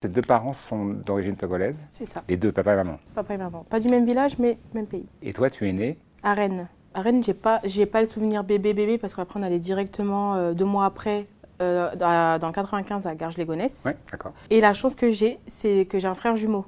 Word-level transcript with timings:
Tes 0.00 0.06
deux 0.08 0.20
parents 0.22 0.52
sont 0.52 0.84
d'origine 0.84 1.34
togolaise 1.34 1.84
C'est 1.90 2.04
ça. 2.04 2.22
Les 2.28 2.36
deux, 2.36 2.52
papa 2.52 2.72
et 2.74 2.76
maman. 2.76 2.98
Papa 3.16 3.34
et 3.34 3.36
maman. 3.36 3.64
Pas 3.68 3.80
du 3.80 3.88
même 3.88 4.06
village, 4.06 4.38
mais 4.38 4.56
même 4.72 4.86
pays. 4.86 5.06
Et 5.22 5.32
toi, 5.32 5.50
tu 5.50 5.68
es 5.68 5.72
né? 5.72 5.98
À 6.22 6.34
Rennes. 6.34 6.68
À 6.94 7.00
Rennes, 7.02 7.24
j'ai 7.24 7.34
pas, 7.34 7.58
j'ai 7.64 7.84
pas 7.84 8.00
le 8.00 8.06
souvenir 8.06 8.44
bébé 8.44 8.74
bébé 8.74 8.96
parce 8.96 9.12
qu'après 9.14 9.40
on 9.40 9.42
allait 9.42 9.58
directement 9.58 10.36
euh, 10.36 10.52
deux 10.54 10.64
mois 10.64 10.84
après 10.84 11.26
euh, 11.60 11.96
dans, 11.96 12.38
dans 12.38 12.52
95 12.52 13.08
à 13.08 13.16
Garges-les-Gonesse. 13.16 13.82
Oui, 13.86 13.92
d'accord. 14.12 14.34
Et 14.50 14.60
la 14.60 14.72
chance 14.72 14.94
que 14.94 15.10
j'ai, 15.10 15.40
c'est 15.48 15.84
que 15.86 15.98
j'ai 15.98 16.06
un 16.06 16.14
frère 16.14 16.36
jumeau. 16.36 16.64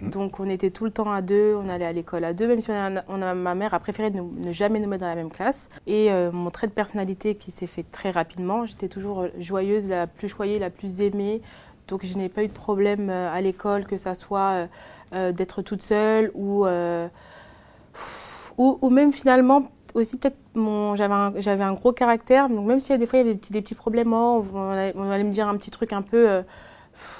Mhm. 0.00 0.10
Donc 0.10 0.40
on 0.40 0.48
était 0.50 0.70
tout 0.70 0.84
le 0.84 0.90
temps 0.90 1.12
à 1.12 1.22
deux, 1.22 1.54
on 1.54 1.68
allait 1.68 1.84
à 1.84 1.92
l'école 1.92 2.24
à 2.24 2.32
deux, 2.32 2.48
même 2.48 2.60
si 2.60 2.70
on 2.72 2.74
a, 2.96 3.02
on 3.08 3.22
a- 3.22 3.34
ma 3.34 3.54
mère 3.54 3.74
a 3.74 3.78
préféré 3.78 4.10
ne, 4.10 4.22
ne 4.22 4.50
jamais 4.50 4.80
nous 4.80 4.88
mettre 4.88 5.02
dans 5.02 5.08
la 5.08 5.14
même 5.14 5.30
classe. 5.30 5.68
Et 5.86 6.10
euh, 6.10 6.32
mon 6.32 6.50
trait 6.50 6.66
de 6.66 6.72
personnalité 6.72 7.36
qui 7.36 7.52
s'est 7.52 7.66
fait 7.68 7.84
très 7.92 8.10
rapidement, 8.10 8.66
j'étais 8.66 8.88
toujours 8.88 9.26
joyeuse, 9.38 9.88
la 9.88 10.08
plus 10.08 10.28
choyée, 10.28 10.58
la 10.58 10.70
plus 10.70 11.00
aimée. 11.00 11.42
Donc 11.92 12.06
je 12.06 12.16
n'ai 12.16 12.30
pas 12.30 12.42
eu 12.42 12.48
de 12.48 12.54
problème 12.54 13.10
euh, 13.10 13.30
à 13.30 13.42
l'école, 13.42 13.84
que 13.84 13.98
ça 13.98 14.14
soit 14.14 14.40
euh, 14.40 14.66
euh, 15.12 15.30
d'être 15.30 15.60
toute 15.60 15.82
seule 15.82 16.30
ou, 16.32 16.64
ou, 18.56 18.88
même 18.88 19.12
finalement 19.12 19.64
aussi 19.92 20.16
peut-être 20.16 20.38
mon 20.54 20.96
j'avais 20.96 21.12
un, 21.12 21.68
un 21.68 21.72
gros 21.74 21.92
caractère. 21.92 22.48
Donc 22.48 22.66
même 22.66 22.80
s'il 22.80 22.92
y 22.92 22.94
a 22.94 22.98
des 22.98 23.04
fois 23.04 23.18
il 23.18 23.26
y 23.26 23.28
avait 23.28 23.34
des 23.34 23.40
petits, 23.40 23.52
des 23.52 23.60
petits 23.60 23.74
problèmes 23.74 24.14
oh, 24.14 24.42
on, 24.54 24.70
allait, 24.70 24.94
me 24.94 25.32
dire 25.32 25.46
un 25.48 25.56
petit 25.58 25.70
truc 25.70 25.92
un 25.92 26.00
peu 26.00 26.42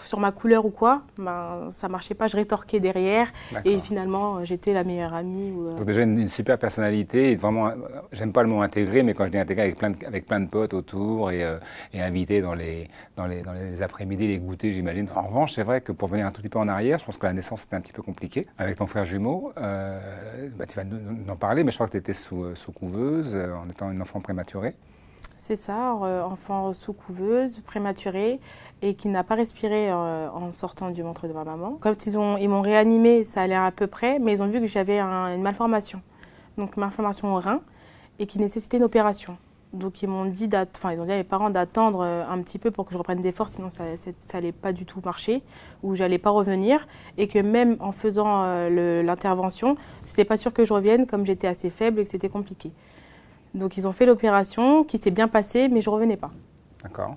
sur 0.07 0.21
ma 0.21 0.33
couleur 0.33 0.65
ou 0.65 0.71
quoi 0.71 1.03
ben 1.19 1.69
ça 1.71 1.89
marchait 1.89 2.15
pas 2.15 2.27
je 2.27 2.37
rétorquais 2.37 2.81
derrière 2.81 3.33
et 3.65 3.79
finalement 3.79 4.37
euh, 4.37 4.45
j'étais 4.45 4.73
la 4.73 4.85
meilleure 4.85 5.15
amie 5.15 5.51
ou, 5.51 5.69
euh, 5.69 5.77
Donc 5.77 5.87
déjà 5.87 6.03
une, 6.03 6.19
une 6.19 6.29
super 6.29 6.59
personnalité, 6.59 7.37
vraiment, 7.37 7.69
euh, 7.69 7.75
j'aime 8.13 8.33
pas 8.33 8.43
le 8.43 8.49
mot 8.49 8.63
intégré, 8.63 9.03
mais 9.03 9.15
quand 9.15 9.27
je 9.27 9.33
dis 9.33 9.39
intégré 9.39 9.63
avec 9.63 9.77
plein 9.77 9.91
de, 9.91 10.07
avec 10.07 10.27
plein 10.27 10.41
de 10.41 10.49
potes 10.49 10.75
autour 10.75 11.31
et, 11.31 11.43
euh, 11.43 11.59
et 11.93 12.01
invité 12.01 12.41
dans 12.41 12.55
les, 12.55 12.89
dans 13.17 13.27
les, 13.27 13.43
dans 13.43 13.53
les 13.53 13.83
après-midi, 13.83 14.27
les 14.29 14.39
goûters, 14.39 14.73
j'imagine. 14.73 15.09
En 15.15 15.23
revanche, 15.23 15.53
c'est 15.53 15.63
vrai 15.63 15.81
que 15.81 15.93
pour 15.93 16.09
venir 16.09 16.27
un 16.27 16.30
tout 16.30 16.41
petit 16.41 16.49
peu 16.49 16.59
en 16.59 16.69
arrière, 16.69 16.99
je 16.99 17.05
pense 17.05 17.17
que 17.17 17.27
la 17.27 17.33
naissance 17.33 17.63
c'était 17.63 17.77
un 17.77 17.80
petit 17.80 17.93
peu 17.93 18.03
compliqué. 18.03 18.47
Avec 18.59 18.77
ton 18.77 18.87
frère 18.87 19.05
jumeau, 19.05 19.53
euh, 19.57 20.49
bah, 20.57 20.67
tu 20.67 20.77
vas 20.77 20.85
nous, 20.85 20.99
nous 20.99 21.30
en 21.30 21.37
parler, 21.37 21.65
mais 21.65 21.71
je 21.71 21.77
crois 21.77 21.87
que 21.87 21.93
tu 21.93 21.99
étais 21.99 22.15
sous, 22.15 22.55
sous 22.55 22.73
couveuse 22.73 23.37
en 23.37 23.69
étant 23.69 23.91
une 23.91 24.02
enfant 24.02 24.21
prématurée. 24.21 24.74
C'est 25.45 25.57
ça, 25.57 25.95
euh, 26.04 26.23
enfant 26.23 26.73
sous 26.73 26.93
couveuse, 26.93 27.59
prématuré 27.66 28.38
et 28.80 28.95
qui 28.95 29.09
n'a 29.09 29.24
pas 29.24 29.35
respiré 29.35 29.90
euh, 29.90 30.30
en 30.30 30.52
sortant 30.52 30.90
du 30.90 31.02
ventre 31.02 31.26
de 31.26 31.32
ma 31.32 31.43
maman. 31.43 31.79
Quand 31.80 32.07
ils 32.07 32.16
ont 32.16 32.37
ils 32.37 32.49
m'ont 32.49 32.60
réanimé, 32.62 33.24
ça 33.24 33.40
allait 33.43 33.57
à 33.57 33.73
peu 33.73 33.88
près, 33.88 34.21
mais 34.21 34.34
ils 34.34 34.43
ont 34.45 34.46
vu 34.46 34.60
que 34.60 34.68
j'avais 34.68 35.01
un- 35.01 35.34
une 35.34 35.43
malformation. 35.43 36.01
Donc 36.59 36.76
malformation 36.76 37.34
au 37.34 37.40
rein 37.40 37.60
et 38.21 38.26
qui 38.26 38.38
nécessitait 38.38 38.76
une 38.76 38.84
opération. 38.84 39.37
Donc 39.73 40.01
ils 40.02 40.09
m'ont 40.09 40.26
dit, 40.26 40.49
enfin 40.76 40.93
ils 40.93 41.01
ont 41.01 41.07
dit 41.07 41.10
à 41.12 41.16
mes 41.16 41.24
parents 41.24 41.51
d'attendre 41.51 42.02
euh, 42.04 42.23
un 42.30 42.40
petit 42.40 42.60
peu 42.60 42.71
pour 42.71 42.84
que 42.84 42.93
je 42.93 42.99
reprenne 42.99 43.18
des 43.18 43.32
forces, 43.32 43.54
sinon 43.54 43.68
ça, 43.68 43.82
c'est- 43.96 44.21
ça 44.21 44.38
allait 44.38 44.52
pas 44.52 44.73
du 44.73 44.87
tout 44.87 45.01
marcher 45.04 45.43
ou 45.82 45.96
j'allais 45.96 46.18
pas 46.18 46.30
revenir 46.30 46.87
et 47.18 47.27
que 47.27 47.40
même 47.40 47.77
en 47.80 47.90
faisant 47.90 48.45
l'intervention, 49.02 49.74
c'était 50.02 50.24
pas 50.24 50.37
sûr 50.37 50.52
que 50.52 50.65
je 50.65 50.73
revienne 50.73 51.04
comme 51.09 51.27
j'étais 51.27 51.49
assez 51.49 51.68
faible 51.71 51.99
et 51.99 52.04
que 52.04 52.10
c'était 52.10 52.29
compliqué. 52.29 52.71
Donc 53.55 53.77
ils 53.77 53.87
ont 53.87 53.93
fait 53.93 54.07
l'opération 54.07 54.85
qui 54.85 54.99
s'est 54.99 55.11
bien 55.11 55.29
passée, 55.29 55.69
mais 55.69 55.81
je 55.81 55.91
revenais 55.91 56.17
pas. 56.17 56.31
D'accord 56.83 57.17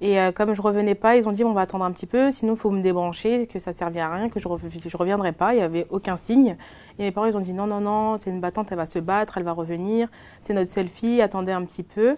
Et 0.00 0.18
euh, 0.18 0.32
comme 0.32 0.54
je 0.54 0.62
revenais 0.62 0.94
pas, 0.94 1.16
ils 1.16 1.28
ont 1.28 1.32
dit 1.32 1.44
on 1.44 1.52
va 1.52 1.62
attendre 1.62 1.84
un 1.84 1.92
petit 1.92 2.06
peu, 2.06 2.30
sinon 2.30 2.54
il 2.54 2.58
faut 2.58 2.70
me 2.70 2.80
débrancher, 2.80 3.46
que 3.46 3.58
ça 3.58 3.72
servait 3.72 4.00
à 4.00 4.10
rien, 4.10 4.28
que 4.28 4.40
je, 4.40 4.48
je 4.86 4.96
reviendrai 4.96 5.32
pas. 5.32 5.54
Il 5.54 5.58
y 5.58 5.62
avait 5.62 5.86
aucun 5.90 6.16
signe. 6.16 6.56
Et 6.98 7.02
mes 7.02 7.10
parents 7.12 7.26
ils 7.26 7.36
ont 7.36 7.40
dit 7.40 7.52
non 7.52 7.66
non 7.66 7.80
non, 7.80 8.16
c'est 8.16 8.30
une 8.30 8.40
battante, 8.40 8.68
elle 8.70 8.78
va 8.78 8.86
se 8.86 8.98
battre, 8.98 9.36
elle 9.36 9.44
va 9.44 9.52
revenir. 9.52 10.08
C'est 10.40 10.54
notre 10.54 10.70
seule 10.70 10.88
fille, 10.88 11.20
attendez 11.20 11.52
un 11.52 11.64
petit 11.64 11.82
peu. 11.82 12.16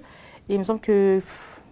Et 0.49 0.55
il 0.55 0.59
me 0.59 0.65
semble 0.65 0.81
que 0.81 1.17
pff, 1.17 1.63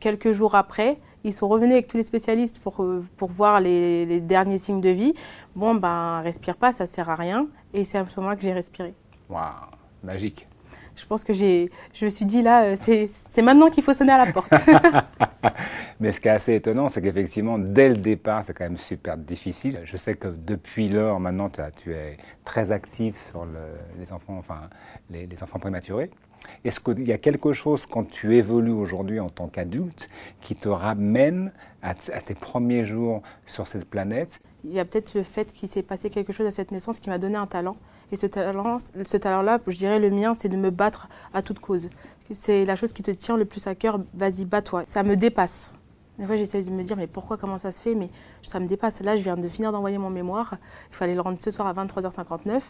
quelques 0.00 0.32
jours 0.32 0.54
après, 0.54 0.98
ils 1.24 1.32
sont 1.32 1.48
revenus 1.48 1.72
avec 1.72 1.88
tous 1.88 1.96
les 1.96 2.02
spécialistes 2.02 2.60
pour, 2.60 2.82
euh, 2.82 3.04
pour 3.16 3.30
voir 3.30 3.60
les, 3.60 4.06
les 4.06 4.20
derniers 4.20 4.58
signes 4.58 4.80
de 4.80 4.88
vie. 4.88 5.14
Bon 5.54 5.74
ben 5.74 6.20
respire 6.22 6.56
pas, 6.56 6.72
ça 6.72 6.86
sert 6.86 7.10
à 7.10 7.16
rien. 7.16 7.46
Et 7.74 7.84
c'est 7.84 7.98
à 7.98 8.06
ce 8.06 8.18
moment-là 8.20 8.36
que 8.36 8.42
j'ai 8.42 8.52
respiré. 8.52 8.94
Waouh, 9.28 9.44
magique. 10.02 10.46
Je 10.96 11.06
pense 11.06 11.24
que 11.24 11.32
j'ai, 11.32 11.70
je 11.94 12.04
me 12.04 12.10
suis 12.10 12.24
dit 12.24 12.42
là, 12.42 12.64
euh, 12.64 12.76
c'est 12.78 13.06
c'est 13.08 13.42
maintenant 13.42 13.70
qu'il 13.70 13.82
faut 13.82 13.92
sonner 13.94 14.12
à 14.12 14.24
la 14.24 14.32
porte. 14.32 14.52
Mais 16.00 16.12
ce 16.12 16.20
qui 16.20 16.28
est 16.28 16.32
assez 16.32 16.54
étonnant, 16.54 16.88
c'est 16.88 17.02
qu'effectivement, 17.02 17.58
dès 17.58 17.88
le 17.90 17.96
départ, 17.96 18.44
c'est 18.44 18.54
quand 18.54 18.64
même 18.64 18.76
super 18.76 19.16
difficile. 19.18 19.80
Je 19.84 19.96
sais 19.96 20.14
que 20.14 20.28
depuis 20.28 20.88
lors, 20.88 21.20
maintenant, 21.20 21.50
tu 21.50 21.92
es 21.92 22.16
très 22.44 22.72
active 22.72 23.16
sur 23.30 23.44
le- 23.44 23.76
les 23.98 24.12
enfants, 24.12 24.36
enfin, 24.38 24.70
les, 25.10 25.28
enfants 25.42 25.58
prématurés. 25.58 26.10
Est-ce 26.64 26.80
qu'il 26.80 27.06
y 27.06 27.12
a 27.12 27.18
quelque 27.18 27.52
chose 27.52 27.84
quand 27.84 28.04
tu 28.04 28.36
évolues 28.36 28.70
aujourd'hui 28.70 29.20
en 29.20 29.28
tant 29.28 29.48
qu'adulte 29.48 30.08
qui 30.40 30.56
te 30.56 30.68
ramène 30.70 31.52
à 31.82 31.94
tes 31.94 32.34
premiers 32.34 32.84
jours 32.84 33.22
sur 33.46 33.68
cette 33.68 33.84
planète 33.84 34.40
Il 34.64 34.72
y 34.72 34.80
a 34.80 34.84
peut-être 34.84 35.14
le 35.14 35.22
fait 35.22 35.52
qu'il 35.52 35.68
s'est 35.68 35.82
passé 35.82 36.10
quelque 36.10 36.32
chose 36.32 36.46
à 36.46 36.50
cette 36.50 36.70
naissance 36.70 37.00
qui 37.00 37.08
m'a 37.08 37.18
donné 37.18 37.36
un 37.36 37.46
talent. 37.46 37.76
Et 38.12 38.16
ce 38.16 38.26
talent, 38.26 38.78
ce 38.78 39.16
talent-là, 39.16 39.60
je 39.66 39.76
dirais 39.76 39.98
le 39.98 40.10
mien, 40.10 40.34
c'est 40.34 40.48
de 40.48 40.56
me 40.56 40.70
battre 40.70 41.08
à 41.32 41.42
toute 41.42 41.60
cause. 41.60 41.88
C'est 42.30 42.64
la 42.64 42.76
chose 42.76 42.92
qui 42.92 43.02
te 43.02 43.10
tient 43.10 43.36
le 43.36 43.44
plus 43.44 43.66
à 43.66 43.74
cœur. 43.74 44.00
Vas-y, 44.14 44.44
bats-toi. 44.44 44.84
Ça 44.84 45.02
me 45.02 45.16
dépasse. 45.16 45.72
Des 46.18 46.26
fois, 46.26 46.36
j'essaie 46.36 46.62
de 46.62 46.70
me 46.70 46.82
dire, 46.82 46.96
mais 46.96 47.06
pourquoi, 47.06 47.38
comment 47.38 47.56
ça 47.56 47.72
se 47.72 47.80
fait? 47.80 47.94
Mais 47.94 48.10
ça 48.42 48.60
me 48.60 48.66
dépasse. 48.66 49.00
Là, 49.00 49.16
je 49.16 49.22
viens 49.22 49.36
de 49.36 49.48
finir 49.48 49.72
d'envoyer 49.72 49.96
mon 49.96 50.10
mémoire. 50.10 50.56
Il 50.90 50.96
fallait 50.96 51.14
le 51.14 51.20
rendre 51.22 51.38
ce 51.38 51.50
soir 51.50 51.66
à 51.66 51.72
23h59. 51.72 52.60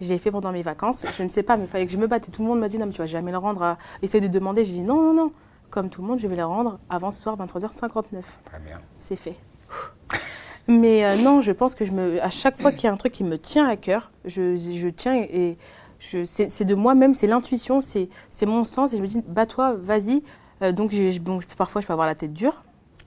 Je 0.00 0.08
l'ai 0.08 0.18
fait 0.18 0.30
pendant 0.30 0.52
mes 0.52 0.62
vacances. 0.62 1.04
Je 1.16 1.22
ne 1.22 1.28
sais 1.28 1.42
pas, 1.42 1.56
mais 1.56 1.64
il 1.64 1.68
fallait 1.68 1.86
que 1.86 1.92
je 1.92 1.98
me 1.98 2.06
batte. 2.06 2.28
Et 2.28 2.30
tout 2.32 2.42
le 2.42 2.48
monde 2.48 2.60
m'a 2.60 2.68
dit, 2.68 2.78
non, 2.78 2.86
mais 2.86 2.92
tu 2.92 2.98
vas 2.98 3.06
jamais 3.06 3.32
le 3.32 3.38
rendre. 3.38 3.62
À... 3.62 3.78
Essaye 4.02 4.20
de 4.20 4.28
demander. 4.28 4.64
J'ai 4.64 4.72
dit, 4.72 4.80
non, 4.80 5.02
non, 5.02 5.14
non. 5.14 5.32
Comme 5.68 5.90
tout 5.90 6.00
le 6.00 6.08
monde, 6.08 6.18
je 6.18 6.26
vais 6.26 6.36
le 6.36 6.44
rendre 6.44 6.78
avant 6.88 7.10
ce 7.10 7.20
soir, 7.20 7.36
23h59 7.36 8.22
Très 8.44 8.58
bien. 8.60 8.80
c'est 8.98 9.16
fait. 9.16 9.36
Mais 10.68 11.04
euh, 11.04 11.16
non, 11.16 11.40
je 11.40 11.52
pense 11.52 11.74
que 11.74 11.84
je 11.84 11.92
me, 11.92 12.22
à 12.22 12.30
chaque 12.30 12.60
fois 12.60 12.72
qu'il 12.72 12.84
y 12.84 12.86
a 12.88 12.92
un 12.92 12.96
truc 12.96 13.12
qui 13.12 13.24
me 13.24 13.38
tient 13.38 13.66
à 13.68 13.76
cœur, 13.76 14.10
je, 14.24 14.56
je 14.56 14.88
tiens 14.88 15.14
et 15.14 15.56
je, 16.00 16.24
c'est, 16.24 16.50
c'est 16.50 16.64
de 16.64 16.74
moi-même, 16.74 17.14
c'est 17.14 17.26
l'intuition, 17.28 17.80
c'est, 17.80 18.08
c'est 18.30 18.46
mon 18.46 18.64
sens 18.64 18.92
et 18.92 18.96
je 18.96 19.02
me 19.02 19.06
dis, 19.06 19.22
bats-toi, 19.26 19.74
vas-y. 19.74 20.22
Euh, 20.62 20.72
donc 20.72 20.92
bon, 21.20 21.40
je- 21.40 21.46
parfois 21.56 21.80
je 21.80 21.86
peux 21.86 21.92
avoir 21.92 22.06
la 22.08 22.14
tête 22.14 22.32
dure, 22.32 22.62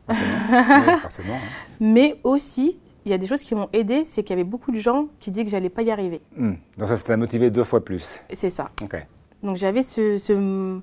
Forcément. 0.08 0.34
Oui, 0.88 0.98
forcément, 1.00 1.34
hein. 1.36 1.40
mais 1.80 2.20
aussi 2.24 2.80
il 3.06 3.12
y 3.12 3.14
a 3.14 3.18
des 3.18 3.28
choses 3.28 3.42
qui 3.44 3.56
m'ont 3.56 3.70
aidé, 3.74 4.04
c'est 4.06 4.24
qu'il 4.24 4.32
y 4.32 4.40
avait 4.40 4.44
beaucoup 4.50 4.72
de 4.72 4.80
gens 4.80 5.08
qui 5.20 5.32
disaient 5.32 5.46
que 5.46 5.50
j'allais 5.52 5.70
pas 5.70 5.82
y 5.82 5.90
arriver. 5.92 6.22
Hmm. 6.36 6.54
Donc 6.78 6.90
ça, 6.90 6.98
ça 6.98 7.04
t'a 7.04 7.18
motivé 7.18 7.50
deux 7.50 7.64
fois 7.64 7.84
plus. 7.84 8.20
C'est 8.34 8.50
ça. 8.50 8.70
Donc 9.42 9.56
j'avais 9.56 9.84
ce, 9.84 10.18
ce, 10.18 10.80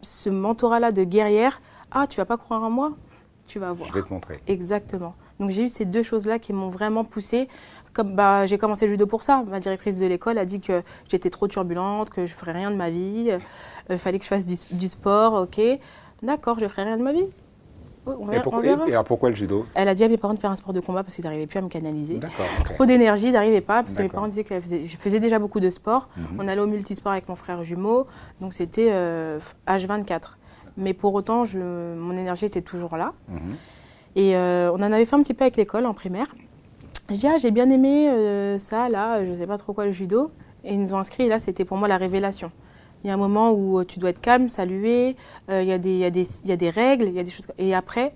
ce 0.00 0.30
mentorat-là 0.30 0.92
de 0.92 1.04
guerrière. 1.04 1.60
Ah, 1.90 2.06
tu 2.06 2.16
vas 2.16 2.24
pas 2.24 2.36
croire 2.36 2.62
en 2.62 2.70
moi? 2.70 2.92
Tu 3.46 3.58
vas 3.58 3.72
voir. 3.72 3.88
Je 3.88 3.94
vais 3.94 4.02
te 4.02 4.12
montrer. 4.12 4.40
Exactement. 4.46 5.14
Donc 5.40 5.50
j'ai 5.50 5.64
eu 5.64 5.68
ces 5.68 5.84
deux 5.84 6.02
choses-là 6.02 6.38
qui 6.38 6.52
m'ont 6.52 6.68
vraiment 6.68 7.04
poussée. 7.04 7.48
Comme 7.94 8.14
bah, 8.14 8.46
j'ai 8.46 8.58
commencé 8.58 8.86
le 8.86 8.92
judo 8.92 9.06
pour 9.06 9.22
ça. 9.22 9.42
Ma 9.48 9.60
directrice 9.60 9.98
de 9.98 10.06
l'école 10.06 10.38
a 10.38 10.44
dit 10.44 10.60
que 10.60 10.82
j'étais 11.10 11.30
trop 11.30 11.48
turbulente, 11.48 12.10
que 12.10 12.26
je 12.26 12.34
ferais 12.34 12.52
rien 12.52 12.70
de 12.70 12.76
ma 12.76 12.90
vie. 12.90 13.30
Il 13.90 13.98
fallait 13.98 14.18
que 14.18 14.24
je 14.24 14.28
fasse 14.28 14.44
du, 14.44 14.56
du 14.70 14.88
sport, 14.88 15.34
ok. 15.34 15.60
D'accord, 16.22 16.58
je 16.60 16.66
ferai 16.68 16.84
rien 16.84 16.96
de 16.98 17.02
ma 17.02 17.12
vie. 17.12 17.24
Et, 18.06 18.10
verra- 18.30 18.42
pourquoi, 18.42 18.58
on 18.60 18.62
verra. 18.62 18.86
et- 18.86 18.90
et 18.90 18.92
alors 18.92 19.04
pourquoi 19.04 19.28
le 19.30 19.34
judo? 19.36 19.66
Elle 19.74 19.88
a 19.88 19.94
dit 19.94 20.02
à 20.04 20.08
mes 20.08 20.16
parents 20.16 20.32
de 20.34 20.38
faire 20.38 20.50
un 20.50 20.56
sport 20.56 20.72
de 20.72 20.80
combat 20.80 21.02
parce 21.02 21.14
qu'ils 21.14 21.24
n'arrivaient 21.24 21.46
plus 21.46 21.58
à 21.58 21.62
me 21.62 21.68
canaliser. 21.68 22.18
Trop 22.64 22.86
d'énergie, 22.86 23.26
ils 23.28 23.32
n'arrivaient 23.32 23.60
pas 23.60 23.82
parce 23.82 23.96
que 23.96 24.02
mes 24.02 24.08
parents 24.14 24.28
disaient 24.28 24.44
que 24.44 24.54
je 24.60 24.96
faisais 24.96 25.20
déjà 25.20 25.38
beaucoup 25.38 25.60
de 25.60 25.68
sport. 25.70 26.08
Mhm. 26.16 26.24
On 26.38 26.48
allait 26.48 26.60
au 26.60 26.66
multisport 26.66 27.12
avec 27.12 27.28
mon 27.28 27.34
frère 27.34 27.62
jumeau, 27.64 28.06
donc 28.40 28.54
c'était 28.54 28.88
euh, 28.90 29.38
H24. 29.66 30.36
Mais 30.78 30.94
pour 30.94 31.12
autant, 31.14 31.44
je, 31.44 31.58
mon 31.58 32.14
énergie 32.16 32.46
était 32.46 32.62
toujours 32.62 32.96
là. 32.96 33.12
Mhm. 33.28 33.56
Et 34.18 34.34
euh, 34.36 34.70
on 34.72 34.76
en 34.82 34.92
avait 34.92 35.04
fait 35.04 35.14
un 35.14 35.22
petit 35.22 35.32
peu 35.32 35.44
avec 35.44 35.56
l'école 35.56 35.86
en 35.86 35.94
primaire. 35.94 36.26
Dis, 37.08 37.24
ah, 37.26 37.38
j'ai 37.38 37.52
bien 37.52 37.70
aimé 37.70 38.08
euh, 38.10 38.58
ça, 38.58 38.88
là, 38.88 39.24
je 39.24 39.30
ne 39.30 39.36
sais 39.36 39.46
pas 39.46 39.56
trop 39.58 39.72
quoi, 39.72 39.86
le 39.86 39.92
judo. 39.92 40.30
Et 40.64 40.74
ils 40.74 40.80
nous 40.80 40.92
ont 40.92 40.98
inscrits, 40.98 41.22
et 41.22 41.28
là, 41.28 41.38
c'était 41.38 41.64
pour 41.64 41.76
moi 41.76 41.86
la 41.86 41.96
révélation. 41.96 42.50
Il 43.04 43.06
y 43.06 43.10
a 43.10 43.14
un 43.14 43.18
moment 43.18 43.52
où 43.52 43.78
euh, 43.78 43.84
tu 43.84 44.00
dois 44.00 44.10
être 44.10 44.20
calme, 44.20 44.48
saluer, 44.48 45.14
il 45.48 45.62
y, 45.62 45.72
a 45.72 45.78
des- 45.78 45.90
il 45.92 45.98
y, 45.98 46.04
a 46.04 46.10
des- 46.10 46.26
il 46.42 46.48
y 46.50 46.52
a 46.52 46.56
des 46.56 46.68
règles, 46.68 47.04
il 47.06 47.12
y 47.14 47.20
a 47.20 47.22
des 47.22 47.30
choses. 47.30 47.46
Et 47.58 47.74
après, 47.76 48.12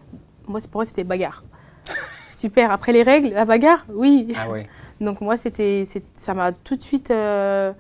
moi, 0.49 0.59
pour 0.71 0.79
moi, 0.81 0.85
c'était 0.85 1.05
bagarre. 1.05 1.45
Super, 2.33 2.73
après 2.73 2.93
les 2.93 3.05
règles, 3.05 3.29
la 3.31 3.45
bagarre, 3.45 3.85
oui. 3.95 4.35
Ah 4.37 4.49
oui. 4.51 4.63
Donc 5.01 5.21
moi, 5.21 5.37
c'était, 5.37 5.85
ça 6.17 6.35
m'a 6.35 6.51
tout 6.53 6.75
de 6.77 6.83
suite, 6.83 7.11
euh, 7.13 7.73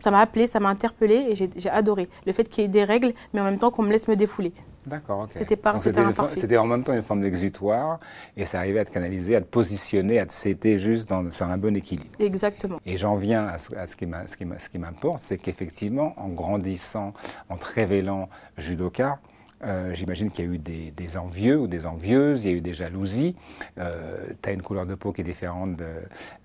ça 0.00 0.10
m'a 0.10 0.18
appelé, 0.20 0.46
ça 0.48 0.58
m'a 0.60 0.68
interpellé 0.70 1.26
et 1.30 1.34
j'ai 1.36 1.50
j'ai 1.56 1.70
adoré 1.70 2.08
le 2.26 2.32
fait 2.32 2.44
qu'il 2.48 2.62
y 2.62 2.64
ait 2.64 2.68
des 2.68 2.84
règles, 2.84 3.12
mais 3.32 3.40
en 3.40 3.44
même 3.44 3.58
temps 3.58 3.70
qu'on 3.70 3.82
me 3.82 3.90
laisse 3.90 4.08
me 4.08 4.16
défouler. 4.16 4.52
D'accord, 4.86 5.20
ok. 5.24 5.30
C'était 5.78 6.00
par- 6.12 6.28
c'était 6.30 6.56
en 6.56 6.66
même 6.66 6.82
temps 6.82 6.94
une 6.94 7.02
forme 7.02 7.20
d'exutoire 7.20 8.00
et 8.36 8.46
ça 8.46 8.58
arrivait 8.58 8.80
à 8.80 8.84
te 8.84 8.90
canaliser, 8.90 9.36
à 9.36 9.40
te 9.40 9.46
positionner, 9.46 10.18
à 10.18 10.26
te 10.26 10.32
céter 10.32 10.78
juste 10.78 11.08
dans, 11.08 11.30
sur 11.30 11.46
un 11.46 11.58
bon 11.58 11.76
équilibre. 11.76 12.10
Exactement. 12.18 12.80
Et 12.86 12.96
j'en 12.96 13.16
viens 13.16 13.46
à 13.46 13.58
ce, 13.58 13.74
à 13.74 13.86
ce 13.86 13.94
qui 13.94 14.78
m'importe, 14.78 15.20
c'est 15.22 15.36
qu'effectivement, 15.36 16.14
en 16.16 16.28
grandissant, 16.28 17.12
en 17.50 17.56
te 17.56 17.66
révélant 17.74 18.28
judoka, 18.56 19.18
euh, 19.62 19.92
j'imagine 19.94 20.30
qu'il 20.30 20.44
y 20.44 20.48
a 20.48 20.52
eu 20.52 20.58
des, 20.58 20.90
des 20.90 21.16
envieux 21.16 21.58
ou 21.58 21.66
des 21.66 21.86
envieuses, 21.86 22.44
il 22.44 22.50
y 22.50 22.54
a 22.54 22.56
eu 22.56 22.60
des 22.60 22.74
jalousies. 22.74 23.36
tu 23.76 23.80
as 24.48 24.52
une 24.52 24.62
couleur 24.62 24.86
de 24.86 24.94
peau 24.94 25.12
qui 25.12 25.20
est 25.20 25.24
différente 25.24 25.76
de, 25.76 25.86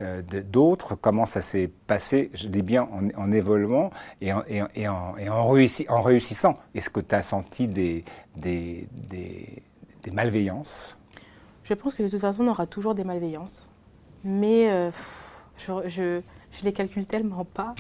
euh, 0.02 0.22
de- 0.22 0.42
d'autres. 0.42 0.96
Comment 0.96 1.26
ça 1.26 1.42
s'est 1.42 1.70
passé, 1.88 2.30
je 2.34 2.48
dis 2.48 2.62
bien, 2.62 2.84
en, 2.84 3.10
en 3.22 3.32
évoluant 3.32 3.90
et 4.22 4.34
en, 4.34 4.44
et 4.48 4.62
en- 4.62 4.68
et 4.76 4.88
en- 4.88 5.18
et 5.18 5.30
en 5.30 5.50
réussi- 5.52 5.90
en 5.90 6.02
réussissant? 6.02 6.58
Est-ce 6.74 6.90
que 6.90 7.00
tu 7.00 7.16
as 7.16 7.22
senti 7.24 7.68
des, 7.68 8.04
des, 8.36 8.88
des- 8.92 9.64
des 10.04 10.12
malveillances? 10.12 10.98
Je 11.64 11.74
pense 11.74 11.94
que 11.94 12.04
de 12.04 12.10
toute 12.10 12.22
façon, 12.22 12.44
on 12.44 12.50
aura 12.50 12.68
toujours 12.68 12.96
des 12.96 13.04
malveillances. 13.04 13.68
Mais 14.24 14.70
euh, 14.72 14.92
je, 15.58 15.72
je, 15.86 16.22
je, 16.52 16.64
les 16.64 16.74
calcule 16.74 17.06
tellement 17.06 17.46
pas 17.46 17.76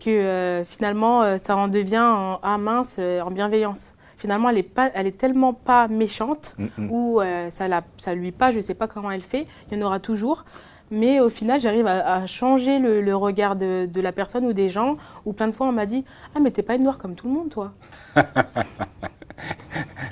que 0.00 0.10
euh, 0.10 0.64
finalement, 0.64 1.22
euh, 1.22 1.38
ça 1.38 1.56
en 1.56 1.68
devient 1.68 1.98
en 1.98 2.38
ah 2.42 2.58
mince, 2.58 2.98
en 2.98 3.30
bienveillance. 3.30 3.93
Finalement, 4.16 4.48
elle 4.48 4.58
est, 4.58 4.62
pas, 4.62 4.90
elle 4.94 5.06
est 5.06 5.18
tellement 5.18 5.52
pas 5.52 5.88
méchante 5.88 6.56
ou 6.90 7.20
ça, 7.50 7.68
la, 7.68 7.82
ça 7.96 8.14
lui 8.14 8.32
pas, 8.32 8.50
je 8.50 8.60
sais 8.60 8.74
pas 8.74 8.88
comment 8.88 9.10
elle 9.10 9.22
fait, 9.22 9.46
il 9.70 9.78
y 9.78 9.82
en 9.82 9.86
aura 9.86 10.00
toujours. 10.00 10.44
Mais 10.90 11.18
au 11.18 11.28
final, 11.28 11.60
j'arrive 11.60 11.86
à, 11.86 12.26
changer 12.26 12.78
le, 12.78 13.16
regard 13.16 13.56
de, 13.56 13.88
de, 13.92 14.00
la 14.00 14.12
personne 14.12 14.44
ou 14.44 14.52
des 14.52 14.68
gens. 14.68 14.96
Où 15.24 15.32
plein 15.32 15.48
de 15.48 15.52
fois, 15.52 15.66
on 15.66 15.72
m'a 15.72 15.86
dit 15.86 16.04
Ah, 16.34 16.40
mais 16.40 16.50
t'es 16.50 16.62
pas 16.62 16.74
une 16.74 16.84
noire 16.84 16.98
comme 16.98 17.14
tout 17.14 17.26
le 17.26 17.34
monde, 17.34 17.48
toi. 17.48 17.72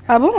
ah 0.09 0.19
bon? 0.19 0.33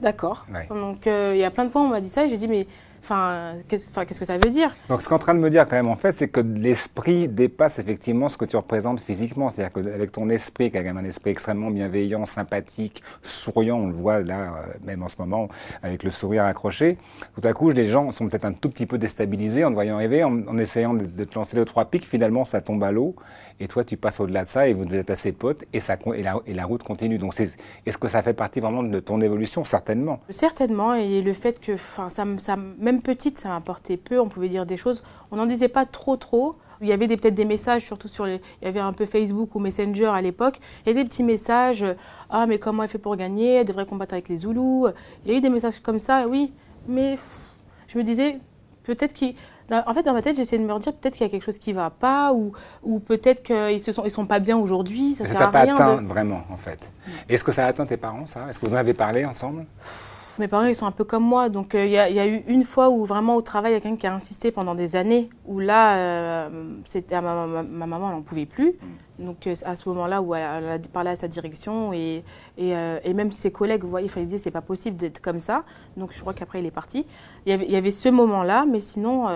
D'accord. 0.00 0.46
Donc, 0.68 1.06
il 1.06 1.36
y 1.36 1.44
a 1.44 1.50
plein 1.50 1.64
de 1.64 1.70
fois, 1.70 1.80
on 1.82 1.88
m'a 1.88 2.00
dit 2.00 2.08
ça 2.08 2.24
et 2.24 2.28
j'ai 2.28 2.36
dit 2.36 2.46
Mais 2.48 2.66
Enfin, 3.02 3.54
qu'est-ce 3.68 4.20
que 4.20 4.24
ça 4.24 4.38
veut 4.38 4.50
dire 4.50 4.70
Donc, 4.88 5.02
ce 5.02 5.08
qu'en 5.08 5.18
train 5.18 5.34
de 5.34 5.40
me 5.40 5.50
dire 5.50 5.66
quand 5.66 5.76
même, 5.76 5.88
en 5.88 5.96
fait, 5.96 6.12
c'est 6.12 6.28
que 6.28 6.40
l'esprit 6.40 7.28
dépasse 7.28 7.78
effectivement 7.78 8.28
ce 8.28 8.36
que 8.36 8.44
tu 8.44 8.56
représentes 8.56 9.00
physiquement. 9.00 9.50
C'est-à-dire 9.50 9.72
qu'avec 9.72 10.12
ton 10.12 10.28
esprit, 10.28 10.70
qui 10.70 10.76
a 10.76 10.80
quand 10.80 10.94
même 10.94 11.04
un 11.04 11.08
esprit 11.08 11.30
extrêmement 11.30 11.70
bienveillant, 11.70 12.26
sympathique, 12.26 13.02
souriant, 13.22 13.78
on 13.78 13.86
le 13.86 13.94
voit 13.94 14.20
là, 14.20 14.40
euh, 14.40 14.72
même 14.84 15.02
en 15.02 15.08
ce 15.08 15.16
moment, 15.18 15.48
avec 15.82 16.02
le 16.02 16.10
sourire 16.10 16.44
accroché, 16.44 16.98
tout 17.34 17.46
à 17.46 17.52
coup, 17.52 17.70
les 17.70 17.88
gens 17.88 18.10
sont 18.12 18.28
peut-être 18.28 18.44
un 18.44 18.52
tout 18.52 18.68
petit 18.68 18.86
peu 18.86 18.98
déstabilisés 18.98 19.64
en 19.64 19.70
te 19.70 19.74
voyant 19.74 19.96
rêver, 19.96 20.24
en, 20.24 20.58
essayant 20.58 20.94
de, 20.94 21.06
de, 21.06 21.24
te 21.24 21.34
lancer 21.34 21.56
deux, 21.56 21.64
trois 21.64 21.86
pics. 21.86 22.06
Finalement, 22.06 22.44
ça 22.44 22.60
tombe 22.60 22.82
à 22.84 22.92
l'eau 22.92 23.14
et 23.60 23.68
toi 23.68 23.84
tu 23.84 23.96
passes 23.96 24.18
au-delà 24.20 24.44
de 24.44 24.48
ça 24.48 24.66
et 24.68 24.72
vous 24.72 24.92
êtes 24.94 25.10
assez 25.10 25.32
potes 25.32 25.64
et, 25.72 25.80
ça, 25.80 25.96
et, 26.14 26.22
la, 26.22 26.40
et 26.46 26.54
la 26.54 26.64
route 26.64 26.82
continue. 26.82 27.18
Donc 27.18 27.38
est-ce 27.38 27.98
que 27.98 28.08
ça 28.08 28.22
fait 28.22 28.32
partie 28.32 28.60
vraiment 28.60 28.82
de 28.82 29.00
ton 29.00 29.20
évolution? 29.20 29.64
Certainement. 29.64 30.20
Certainement, 30.30 30.94
et 30.94 31.20
le 31.20 31.32
fait 31.32 31.60
que, 31.60 31.72
enfin, 31.72 32.08
ça, 32.08 32.24
ça, 32.38 32.56
même 32.56 32.89
petite, 32.98 33.38
ça 33.38 33.48
m'apportait 33.50 33.96
peu, 33.96 34.20
on 34.20 34.28
pouvait 34.28 34.48
dire 34.48 34.66
des 34.66 34.76
choses, 34.76 35.02
on 35.30 35.36
n'en 35.36 35.46
disait 35.46 35.68
pas 35.68 35.86
trop 35.86 36.16
trop. 36.16 36.56
Il 36.82 36.88
y 36.88 36.92
avait 36.92 37.06
peut-être 37.08 37.34
des 37.34 37.44
messages, 37.44 37.84
surtout 37.84 38.08
sur 38.08 38.24
les. 38.24 38.40
Il 38.62 38.64
y 38.64 38.68
avait 38.68 38.80
un 38.80 38.94
peu 38.94 39.04
Facebook 39.04 39.54
ou 39.54 39.58
Messenger 39.58 40.06
à 40.06 40.22
l'époque. 40.22 40.60
Il 40.82 40.88
y 40.88 40.90
avait 40.92 41.02
des 41.02 41.08
petits 41.08 41.22
messages 41.22 41.84
Ah, 42.30 42.46
mais 42.46 42.58
comment 42.58 42.82
elle 42.82 42.88
fait 42.88 42.98
pour 42.98 43.16
gagner? 43.16 43.56
Elle 43.56 43.66
devrait 43.66 43.84
combattre 43.84 44.14
avec 44.14 44.30
les 44.30 44.38
Zoulous. 44.38 44.88
Il 45.24 45.30
y 45.30 45.34
a 45.34 45.38
eu 45.38 45.40
des 45.42 45.50
messages 45.50 45.80
comme 45.80 45.98
ça, 45.98 46.26
oui. 46.26 46.54
Mais 46.88 47.18
je 47.86 47.98
me 47.98 48.02
disais, 48.02 48.38
peut-être 48.84 49.12
qu'il 49.12 49.34
en 49.72 49.94
fait, 49.94 50.02
dans 50.02 50.12
ma 50.12 50.22
tête, 50.22 50.36
j'essaie 50.36 50.58
de 50.58 50.64
me 50.64 50.78
dire 50.78 50.92
peut-être 50.92 51.14
qu'il 51.14 51.26
y 51.26 51.28
a 51.28 51.30
quelque 51.30 51.44
chose 51.44 51.58
qui 51.58 51.70
ne 51.70 51.76
va 51.76 51.90
pas, 51.90 52.32
ou, 52.32 52.52
ou 52.82 52.98
peut-être 52.98 53.42
qu'ils 53.42 53.76
ne 53.86 53.92
sont, 53.92 54.04
ils 54.04 54.10
sont 54.10 54.26
pas 54.26 54.40
bien 54.40 54.56
aujourd'hui. 54.56 55.12
Ça, 55.14 55.26
sert 55.26 55.40
à 55.40 55.50
pas 55.50 55.60
atteint 55.60 56.02
vraiment, 56.02 56.42
en 56.50 56.56
fait. 56.56 56.90
Est-ce 57.28 57.44
que 57.44 57.52
ça 57.52 57.64
a 57.64 57.68
atteint 57.68 57.86
tes 57.86 57.96
parents, 57.96 58.26
ça? 58.26 58.46
Est-ce 58.48 58.58
que 58.58 58.66
vous 58.66 58.72
en 58.72 58.78
avez 58.78 58.94
parlé 58.94 59.24
ensemble? 59.24 59.66
Mes 60.40 60.48
parents, 60.48 60.64
ils 60.64 60.74
sont 60.74 60.86
un 60.86 60.92
peu 60.92 61.04
comme 61.04 61.22
moi. 61.22 61.48
Donc, 61.48 61.74
euh, 61.74 61.84
il 61.84 61.92
y, 61.92 61.98
a 61.98 62.26
eu 62.26 62.42
une 62.48 62.64
fois 62.64 62.90
où 62.90 63.04
vraiment 63.04 63.36
au 63.36 63.42
travail, 63.42 63.72
il 63.72 63.74
y 63.74 63.78
a 63.78 63.80
quelqu'un 63.80 63.96
qui 63.96 64.06
a 64.06 64.14
insisté 64.14 64.50
pendant 64.50 64.74
des 64.74 64.96
années, 64.96 65.30
où 65.46 65.60
là, 65.60 65.96
euh, 65.96 66.48
c'était 66.88 67.20
ma, 67.20 67.46
maman, 67.46 68.08
elle 68.08 68.16
n'en 68.16 68.22
pouvait 68.22 68.46
plus. 68.46 68.70
Mm. 69.18 69.24
Donc, 69.26 69.46
euh, 69.46 69.54
à 69.64 69.76
ce 69.76 69.88
moment-là, 69.90 70.20
où 70.22 70.34
elle, 70.34 70.42
a 70.42 70.78
parlé 70.92 71.10
à 71.10 71.16
sa 71.16 71.28
direction, 71.28 71.92
et, 71.92 72.24
et, 72.58 73.14
même 73.14 73.30
ses 73.30 73.52
collègues, 73.52 73.82
vous 73.82 73.90
voyez, 73.90 74.10
ils 74.16 74.24
disaient, 74.24 74.38
c'est 74.38 74.50
pas 74.50 74.62
possible 74.62 74.96
d'être 74.96 75.20
comme 75.20 75.40
ça. 75.40 75.64
Donc, 75.96 76.12
je 76.12 76.20
crois 76.20 76.34
qu'après, 76.34 76.58
il 76.60 76.66
est 76.66 76.72
parti. 76.72 77.06
Il 77.46 77.50
y 77.50 77.52
avait, 77.52 77.66
il 77.66 77.72
y 77.72 77.76
avait 77.76 77.90
ce 77.90 78.08
moment-là, 78.08 78.64
mais 78.68 78.80
sinon. 78.80 79.28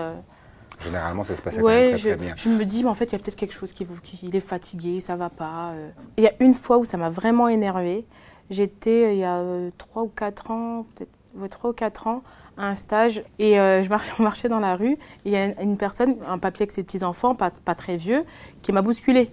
Généralement, 0.81 1.23
ça 1.23 1.35
se 1.35 1.41
passe 1.41 1.55
ouais, 1.55 1.91
très, 1.91 1.97
je, 1.97 2.09
très 2.09 2.17
bien. 2.17 2.33
Je 2.35 2.49
me 2.49 2.65
dis, 2.65 2.83
mais 2.83 2.89
en 2.89 2.93
fait, 2.93 3.05
il 3.05 3.13
y 3.13 3.15
a 3.15 3.19
peut-être 3.19 3.37
quelque 3.37 3.53
chose 3.53 3.71
qui, 3.71 3.87
qui 4.03 4.29
est 4.33 4.39
fatigué, 4.41 4.99
ça 4.99 5.15
va 5.15 5.29
pas. 5.29 5.73
Il 6.17 6.23
y 6.23 6.27
a 6.27 6.33
une 6.39 6.53
fois 6.53 6.77
où 6.77 6.85
ça 6.85 6.97
m'a 6.97 7.09
vraiment 7.09 7.47
énervée. 7.47 8.05
J'étais, 8.49 9.05
euh, 9.05 9.13
il 9.13 9.19
y 9.19 9.23
a 9.23 9.37
euh, 9.37 9.71
trois 9.77 10.03
ou 10.03 10.07
quatre 10.07 10.51
ans, 10.51 10.85
peut-être 10.95 11.49
trois 11.49 11.71
ou 11.71 11.73
quatre 11.73 12.07
ans, 12.07 12.21
à 12.57 12.69
un 12.69 12.75
stage 12.75 13.23
et 13.39 13.59
euh, 13.59 13.83
je 13.83 13.89
marchais, 14.23 14.49
dans 14.49 14.59
la 14.59 14.75
rue 14.75 14.93
et 14.93 14.97
il 15.25 15.31
y 15.31 15.35
a 15.35 15.61
une 15.61 15.77
personne, 15.77 16.15
un 16.27 16.37
papier 16.37 16.63
avec 16.63 16.71
ses 16.71 16.83
petits-enfants, 16.83 17.35
pas, 17.35 17.51
pas, 17.51 17.75
très 17.75 17.97
vieux, 17.97 18.23
qui 18.61 18.71
m'a 18.71 18.81
bousculé. 18.81 19.31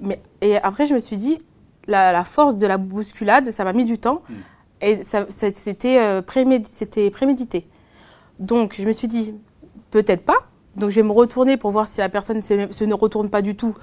Mais, 0.00 0.20
et 0.40 0.56
après, 0.56 0.86
je 0.86 0.94
me 0.94 0.98
suis 0.98 1.16
dit, 1.16 1.40
la, 1.86 2.24
force 2.24 2.56
de 2.56 2.66
la 2.66 2.76
bousculade, 2.76 3.50
ça 3.52 3.62
m'a 3.62 3.72
mis 3.72 3.84
du 3.84 3.98
temps 3.98 4.22
hmm. 4.28 4.34
et 4.80 5.00
c'était 5.02 6.22
prémédité, 6.22 7.10
prémédité. 7.10 7.68
Donc, 8.40 8.74
je 8.76 8.86
me 8.86 8.92
suis 8.92 9.06
dit, 9.06 9.34
peut-être 9.90 10.24
pas. 10.24 10.38
Donc, 10.76 10.90
je 10.90 10.96
vais 10.96 11.06
me 11.06 11.12
retourner 11.12 11.56
pour 11.56 11.70
voir 11.70 11.86
si 11.86 12.00
la 12.00 12.08
personne 12.08 12.42
se, 12.42 12.72
se 12.72 12.84
ne 12.84 12.94
retourne 12.94 13.30
pas 13.30 13.42
du 13.42 13.54
tout 13.54 13.74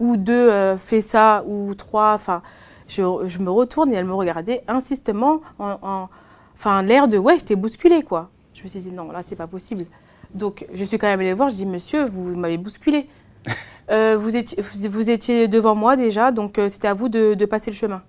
ou 0.00 0.16
deux 0.16 0.76
fait 0.78 1.02
ça 1.02 1.44
ou 1.46 1.74
trois, 1.74 2.14
enfin 2.14 2.42
je, 2.88 3.38
me 3.38 3.50
retourne 3.50 3.92
et 3.92 3.96
elle 3.96 4.04
me 4.04 4.14
regardait 4.14 4.62
insistement, 4.66 5.40
en, 5.58 6.08
enfin 6.54 6.82
l'air 6.82 7.06
de 7.08 7.18
ouais, 7.18 7.38
je 7.38 7.44
t'ai 7.44 7.56
bousculé 7.56 8.02
quoi. 8.02 8.30
Je 8.54 8.62
me 8.62 8.68
suis 8.68 8.80
dit 8.80 8.90
non, 8.90 9.12
là 9.12 9.22
c'est 9.22 9.36
pas 9.36 9.46
possible. 9.46 9.86
Donc 10.34 10.66
je 10.74 10.84
suis 10.84 10.98
quand 10.98 11.06
même 11.06 11.20
allée 11.20 11.34
voir, 11.34 11.48
je 11.48 11.54
dis 11.54 11.66
monsieur, 11.66 12.06
vous 12.06 12.34
m'avez 12.34 12.58
bousculé. 12.58 13.08
Euh, 13.90 14.18
vous, 14.20 14.36
étiez, 14.36 14.62
vous 14.62 15.08
étiez 15.08 15.48
devant 15.48 15.74
moi 15.74 15.96
déjà, 15.96 16.30
donc 16.30 16.58
euh, 16.58 16.68
c'était 16.68 16.88
à 16.88 16.92
vous 16.92 17.08
de, 17.08 17.42
passer 17.46 17.70
le 17.70 17.74
chemin, 17.74 18.02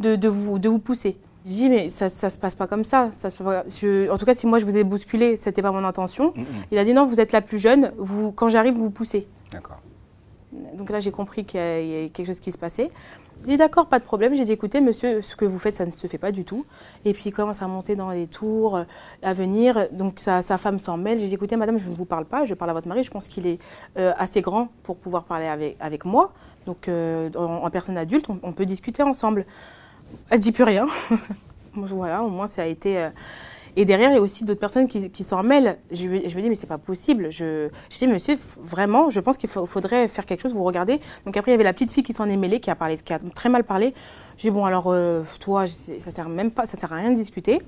de, 0.00 0.16
de, 0.16 0.28
vous, 0.28 0.58
de 0.58 0.66
vous 0.66 0.78
pousser. 0.78 1.18
Je 1.44 1.50
dis 1.50 1.68
mais 1.68 1.90
ça, 1.90 2.08
ça 2.08 2.30
se 2.30 2.38
passe 2.38 2.54
pas 2.54 2.66
comme 2.66 2.84
ça. 2.84 3.10
ça 3.14 3.28
je, 3.28 4.10
en 4.10 4.16
tout 4.16 4.24
cas, 4.24 4.34
si 4.34 4.46
moi 4.46 4.58
je 4.58 4.64
vous 4.64 4.76
ai 4.76 4.82
bousculé, 4.82 5.36
c'était 5.36 5.60
pas 5.60 5.70
mon 5.70 5.84
intention. 5.84 6.32
Il 6.72 6.78
a 6.78 6.84
dit 6.84 6.94
non, 6.94 7.04
vous 7.04 7.20
êtes 7.20 7.32
la 7.32 7.42
plus 7.42 7.58
jeune. 7.58 7.92
Vous, 7.98 8.32
quand 8.32 8.48
j'arrive, 8.48 8.74
vous 8.74 8.90
poussez. 8.90 9.28
D'accord. 9.52 9.76
Donc 10.74 10.90
là, 10.90 10.98
j'ai 10.98 11.12
compris 11.12 11.44
qu'il 11.44 11.60
y 11.60 12.04
a 12.04 12.08
quelque 12.08 12.26
chose 12.26 12.40
qui 12.40 12.50
se 12.50 12.58
passait. 12.58 12.90
J'ai 13.42 13.52
dit 13.52 13.56
d'accord, 13.58 13.86
pas 13.86 13.98
de 13.98 14.04
problème. 14.04 14.34
J'ai 14.34 14.44
dit 14.44 14.52
écoutez, 14.52 14.80
monsieur, 14.80 15.22
ce 15.22 15.36
que 15.36 15.44
vous 15.44 15.58
faites, 15.58 15.76
ça 15.76 15.86
ne 15.86 15.90
se 15.90 16.06
fait 16.06 16.18
pas 16.18 16.32
du 16.32 16.44
tout. 16.44 16.66
Et 17.04 17.12
puis 17.12 17.24
il 17.26 17.32
commence 17.32 17.62
à 17.62 17.68
monter 17.68 17.94
dans 17.94 18.10
les 18.10 18.26
tours, 18.26 18.76
euh, 18.76 18.84
à 19.22 19.32
venir. 19.32 19.88
Donc 19.92 20.18
sa, 20.18 20.42
femme 20.42 20.78
s'en 20.78 20.96
mêle. 20.96 21.20
J'ai 21.20 21.28
dit 21.28 21.34
écoutez, 21.34 21.56
madame, 21.56 21.78
je 21.78 21.88
ne 21.88 21.94
vous 21.94 22.04
parle 22.04 22.24
pas, 22.24 22.44
je 22.44 22.54
parle 22.54 22.70
à 22.70 22.74
votre 22.74 22.88
mari. 22.88 23.02
Je 23.04 23.10
pense 23.10 23.28
qu'il 23.28 23.46
est 23.46 23.58
euh, 23.98 24.12
assez 24.18 24.40
grand 24.40 24.68
pour 24.82 24.96
pouvoir 24.96 25.24
parler 25.24 25.46
avec, 25.46 25.76
avec 25.80 26.04
moi. 26.04 26.32
Donc 26.66 26.88
euh, 26.88 27.30
en, 27.34 27.70
personne 27.70 27.96
adulte, 27.96 28.26
on, 28.42 28.52
peut 28.52 28.66
discuter 28.66 29.02
ensemble. 29.02 29.46
Elle 30.30 30.40
dit 30.40 30.52
plus 30.52 30.64
rien. 30.64 30.86
voilà, 31.74 32.22
au 32.22 32.30
moins 32.30 32.48
ça 32.48 32.62
a 32.62 32.66
été. 32.66 33.08
Et 33.78 33.84
derrière, 33.84 34.10
il 34.10 34.14
y 34.14 34.18
a 34.18 34.22
aussi 34.22 34.44
d'autres 34.44 34.60
personnes 34.60 34.88
qui, 34.88 35.22
s'en 35.22 35.42
mêlent. 35.42 35.76
Je, 35.92 36.08
me 36.08 36.40
dis, 36.40 36.48
mais 36.48 36.54
c'est 36.54 36.66
pas 36.66 36.78
possible. 36.78 37.30
Je, 37.30 37.68
je 37.90 37.98
dis, 37.98 38.06
monsieur, 38.06 38.36
vraiment, 38.58 39.10
je 39.10 39.20
pense 39.20 39.36
qu'il 39.36 39.50
faudrait 39.50 40.08
faire 40.08 40.24
quelque 40.24 40.40
chose. 40.40 40.54
Vous 40.54 40.64
regardez. 40.64 40.98
Donc 41.26 41.36
après, 41.36 41.50
il 41.50 41.54
y 41.54 41.56
avait 41.56 41.64
la 41.64 41.74
petite 41.74 41.92
fille 41.92 42.02
qui 42.02 42.14
s'en 42.14 42.28
est 42.28 42.36
mêlée, 42.36 42.58
qui 42.58 42.70
a, 42.70 42.74
parlé, 42.74 42.96
qui 42.96 43.12
a 43.12 43.18
très 43.18 43.50
mal 43.50 43.64
parlé. 43.64 43.92
J'ai 44.38 44.48
dit, 44.48 44.54
bon, 44.54 44.64
alors, 44.64 44.86
euh, 44.88 45.22
toi, 45.40 45.66
ça 45.66 46.10
sert 46.10 46.30
même 46.30 46.50
pas, 46.50 46.64
ça 46.64 46.78
sert 46.78 46.90
à 46.90 46.96
rien 46.96 47.10
de 47.10 47.16
discuter. 47.16 47.60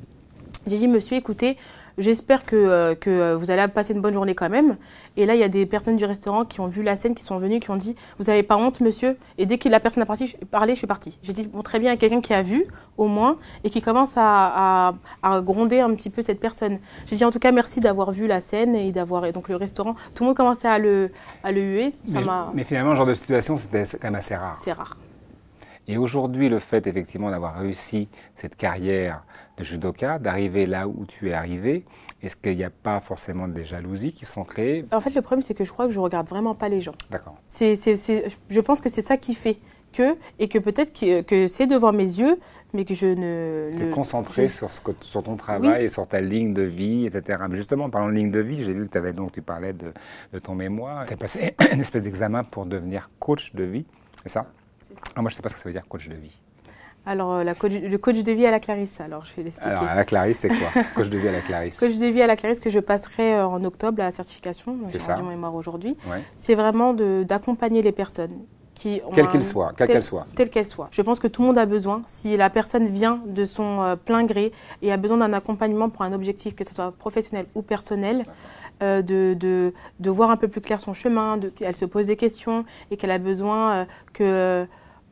J'ai 0.68 0.78
dit, 0.78 0.88
monsieur, 0.88 1.16
écoutez, 1.16 1.56
J'espère 1.98 2.46
que, 2.46 2.54
euh, 2.54 2.94
que 2.94 3.10
euh, 3.10 3.36
vous 3.36 3.50
allez 3.50 3.66
passer 3.66 3.92
une 3.92 4.00
bonne 4.00 4.14
journée 4.14 4.36
quand 4.36 4.48
même. 4.48 4.76
Et 5.16 5.26
là, 5.26 5.34
il 5.34 5.40
y 5.40 5.42
a 5.42 5.48
des 5.48 5.66
personnes 5.66 5.96
du 5.96 6.04
restaurant 6.04 6.44
qui 6.44 6.60
ont 6.60 6.68
vu 6.68 6.82
la 6.82 6.94
scène, 6.94 7.16
qui 7.16 7.24
sont 7.24 7.38
venues, 7.38 7.58
qui 7.58 7.72
ont 7.72 7.76
dit 7.76 7.96
Vous 8.18 8.26
n'avez 8.26 8.44
pas 8.44 8.56
honte, 8.56 8.80
monsieur? 8.80 9.16
Et 9.36 9.46
dès 9.46 9.58
que 9.58 9.68
la 9.68 9.80
personne 9.80 10.04
a 10.04 10.06
parti, 10.06 10.36
parlé, 10.52 10.74
je 10.74 10.78
suis 10.78 10.86
partie. 10.86 11.18
J'ai 11.24 11.32
dit 11.32 11.48
Bon, 11.48 11.62
très 11.62 11.80
bien, 11.80 11.96
quelqu'un 11.96 12.20
qui 12.20 12.32
a 12.34 12.42
vu, 12.42 12.66
au 12.96 13.08
moins, 13.08 13.36
et 13.64 13.70
qui 13.70 13.82
commence 13.82 14.14
à, 14.16 14.94
à, 15.24 15.40
gronder 15.40 15.80
un 15.80 15.92
petit 15.94 16.08
peu 16.08 16.22
cette 16.22 16.38
personne. 16.38 16.78
J'ai 17.06 17.16
dit 17.16 17.24
En 17.24 17.32
tout 17.32 17.40
cas, 17.40 17.50
merci 17.50 17.80
d'avoir 17.80 18.12
vu 18.12 18.28
la 18.28 18.40
scène 18.40 18.76
et 18.76 18.92
d'avoir. 18.92 19.26
Et 19.26 19.32
donc, 19.32 19.48
le 19.48 19.56
restaurant, 19.56 19.94
tout 20.14 20.22
le 20.22 20.28
monde 20.28 20.36
commençait 20.36 20.68
à 20.68 20.78
le, 20.78 21.10
à 21.42 21.50
le 21.50 21.60
huer. 21.60 21.92
Ça 22.06 22.20
mais, 22.20 22.26
mais 22.54 22.64
finalement, 22.64 22.92
ce 22.92 22.98
genre 22.98 23.06
de 23.06 23.14
situation, 23.14 23.58
c'était 23.58 23.84
quand 23.84 24.04
même 24.04 24.14
assez 24.14 24.36
rare. 24.36 24.56
C'est 24.56 24.72
rare. 24.72 24.96
Et 25.88 25.96
aujourd'hui, 25.96 26.48
le 26.48 26.60
fait 26.60 26.86
effectivement 26.86 27.30
d'avoir 27.30 27.56
réussi 27.56 28.08
cette 28.36 28.56
carrière 28.56 29.24
de 29.58 29.64
judoka, 29.64 30.18
d'arriver 30.18 30.66
là 30.66 30.88
où 30.88 31.04
tu 31.06 31.28
es 31.28 31.32
arrivé, 31.32 31.84
est-ce 32.22 32.36
qu'il 32.36 32.56
n'y 32.56 32.64
a 32.64 32.70
pas 32.70 33.00
forcément 33.00 33.46
des 33.46 33.64
jalousies 33.64 34.12
qui 34.12 34.24
sont 34.24 34.44
créées? 34.44 34.84
En 34.92 35.00
fait, 35.00 35.14
le 35.14 35.22
problème, 35.22 35.42
c'est 35.42 35.54
que 35.54 35.64
je 35.64 35.72
crois 35.72 35.86
que 35.86 35.92
je 35.92 36.00
regarde 36.00 36.28
vraiment 36.28 36.54
pas 36.54 36.68
les 36.68 36.80
gens. 36.80 36.94
D'accord. 37.10 37.36
C'est, 37.46 37.76
je 37.76 38.60
pense 38.60 38.80
que 38.80 38.88
c'est 38.88 39.02
ça 39.02 39.16
qui 39.16 39.34
fait 39.34 39.58
que, 39.92 40.16
et 40.38 40.48
que 40.48 40.58
peut-être 40.58 40.92
que, 40.92 41.46
c'est 41.46 41.66
devant 41.66 41.92
mes 41.92 42.18
yeux, 42.18 42.38
mais 42.74 42.84
que 42.84 42.94
je 42.94 43.06
ne... 43.06 43.70
Tu 43.76 43.88
es 43.88 43.90
concentré 43.90 44.48
sur, 44.48 44.72
ce 44.72 44.80
sur 45.00 45.22
ton 45.22 45.36
travail 45.36 45.84
et 45.84 45.88
sur 45.88 46.06
ta 46.06 46.20
ligne 46.20 46.52
de 46.52 46.62
vie, 46.62 47.06
etc. 47.06 47.38
Mais 47.48 47.56
justement, 47.56 47.84
en 47.84 47.90
parlant 47.90 48.08
de 48.08 48.14
ligne 48.14 48.30
de 48.30 48.40
vie, 48.40 48.62
j'ai 48.62 48.74
vu 48.74 48.88
que 48.88 48.98
avais, 48.98 49.12
donc, 49.12 49.32
tu 49.32 49.40
parlais 49.40 49.72
de, 49.72 49.92
de 50.32 50.38
ton 50.38 50.54
mémoire. 50.54 51.06
Tu 51.06 51.14
as 51.14 51.16
passé 51.16 51.54
une 51.72 51.80
espèce 51.80 52.02
d'examen 52.02 52.44
pour 52.44 52.66
devenir 52.66 53.10
coach 53.18 53.54
de 53.54 53.64
vie, 53.64 53.86
c'est 54.22 54.30
ça? 54.30 54.46
Ah, 55.14 55.22
moi, 55.22 55.30
je 55.30 55.34
ne 55.34 55.36
sais 55.36 55.42
pas 55.42 55.48
ce 55.48 55.54
que 55.54 55.60
ça 55.60 55.68
veut 55.68 55.72
dire 55.72 55.86
coach 55.88 56.08
de 56.08 56.14
vie. 56.14 56.38
Alors, 57.08 57.32
euh, 57.32 57.42
la 57.42 57.54
coach, 57.54 57.72
le 57.72 57.96
coach 57.96 58.22
de 58.22 58.32
vie 58.32 58.44
à 58.44 58.50
la 58.50 58.60
Clarisse, 58.60 59.00
alors 59.00 59.24
je 59.24 59.34
vais 59.34 59.42
l'expliquer. 59.42 59.70
Alors, 59.70 59.84
à 59.84 59.94
la 59.94 60.04
Clarisse, 60.04 60.40
c'est 60.40 60.48
quoi 60.48 60.82
Coach 60.94 61.08
de 61.08 61.16
vie 61.16 61.28
à 61.28 61.32
la 61.32 61.40
Clarisse 61.40 61.80
Coach 61.80 61.94
de 61.96 62.06
vie 62.06 62.20
à 62.20 62.26
la 62.26 62.36
Clarisse 62.36 62.60
que 62.60 62.68
je 62.68 62.80
passerai 62.80 63.32
euh, 63.32 63.46
en 63.46 63.64
octobre, 63.64 63.96
la 63.96 64.10
certification. 64.10 64.76
J'ai 64.92 64.98
rendu 64.98 65.22
mon 65.22 65.30
mémoire 65.30 65.54
aujourd'hui. 65.54 65.96
C'est 66.36 66.54
vraiment 66.54 66.92
d'accompagner 66.92 67.80
les 67.80 67.92
personnes. 67.92 68.38
Qui 68.74 69.00
quelle 69.12 69.26
qu'elle 69.28 69.42
soit, 69.42 69.72
quelle 69.76 69.88
qu'elle 69.88 70.04
soit. 70.04 70.26
Telle 70.36 70.50
qu'elle 70.50 70.66
soit. 70.66 70.88
Je 70.92 71.02
pense 71.02 71.18
que 71.18 71.26
tout 71.26 71.40
le 71.40 71.48
monde 71.48 71.58
a 71.58 71.66
besoin, 71.66 72.02
si 72.06 72.36
la 72.36 72.48
personne 72.48 72.86
vient 72.86 73.20
de 73.26 73.44
son 73.44 73.82
euh, 73.82 73.96
plein 73.96 74.22
gré 74.24 74.52
et 74.82 74.92
a 74.92 74.96
besoin 74.96 75.16
d'un 75.16 75.32
accompagnement 75.32 75.88
pour 75.88 76.02
un 76.02 76.12
objectif, 76.12 76.54
que 76.54 76.62
ce 76.62 76.74
soit 76.74 76.92
professionnel 76.92 77.46
ou 77.54 77.62
personnel, 77.62 78.22
de, 78.80 79.00
de, 79.00 79.74
de, 79.98 80.10
voir 80.10 80.30
un 80.30 80.36
peu 80.36 80.46
plus 80.46 80.60
clair 80.60 80.78
son 80.78 80.94
chemin, 80.94 81.40
qu'elle 81.56 81.74
se 81.74 81.84
pose 81.84 82.06
des 82.06 82.14
questions 82.14 82.64
et 82.92 82.96
qu'elle 82.96 83.10
a 83.10 83.18
besoin 83.18 83.88
que 84.12 84.68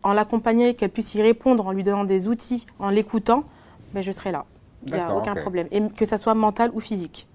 en 0.07 0.13
l'accompagnant, 0.13 0.73
qu'elle 0.73 0.91
puisse 0.91 1.17
y 1.17 1.23
répondre 1.23 1.67
en 1.67 1.73
lui 1.73 1.83
donnant 1.83 2.05
des 2.05 2.29
outils, 2.29 2.65
en 2.79 2.91
l'écoutant, 2.91 3.43
ben 3.93 4.03
je 4.03 4.13
serai 4.13 4.31
là. 4.31 4.45
Il 4.87 4.93
n'y 4.93 5.01
a 5.01 5.13
aucun 5.13 5.35
problème. 5.35 5.67
Et 5.73 5.83
que 5.89 6.05
ça 6.05 6.17
soit 6.17 6.35
mental 6.35 6.71
ou 6.75 6.81
physique. 6.81 7.27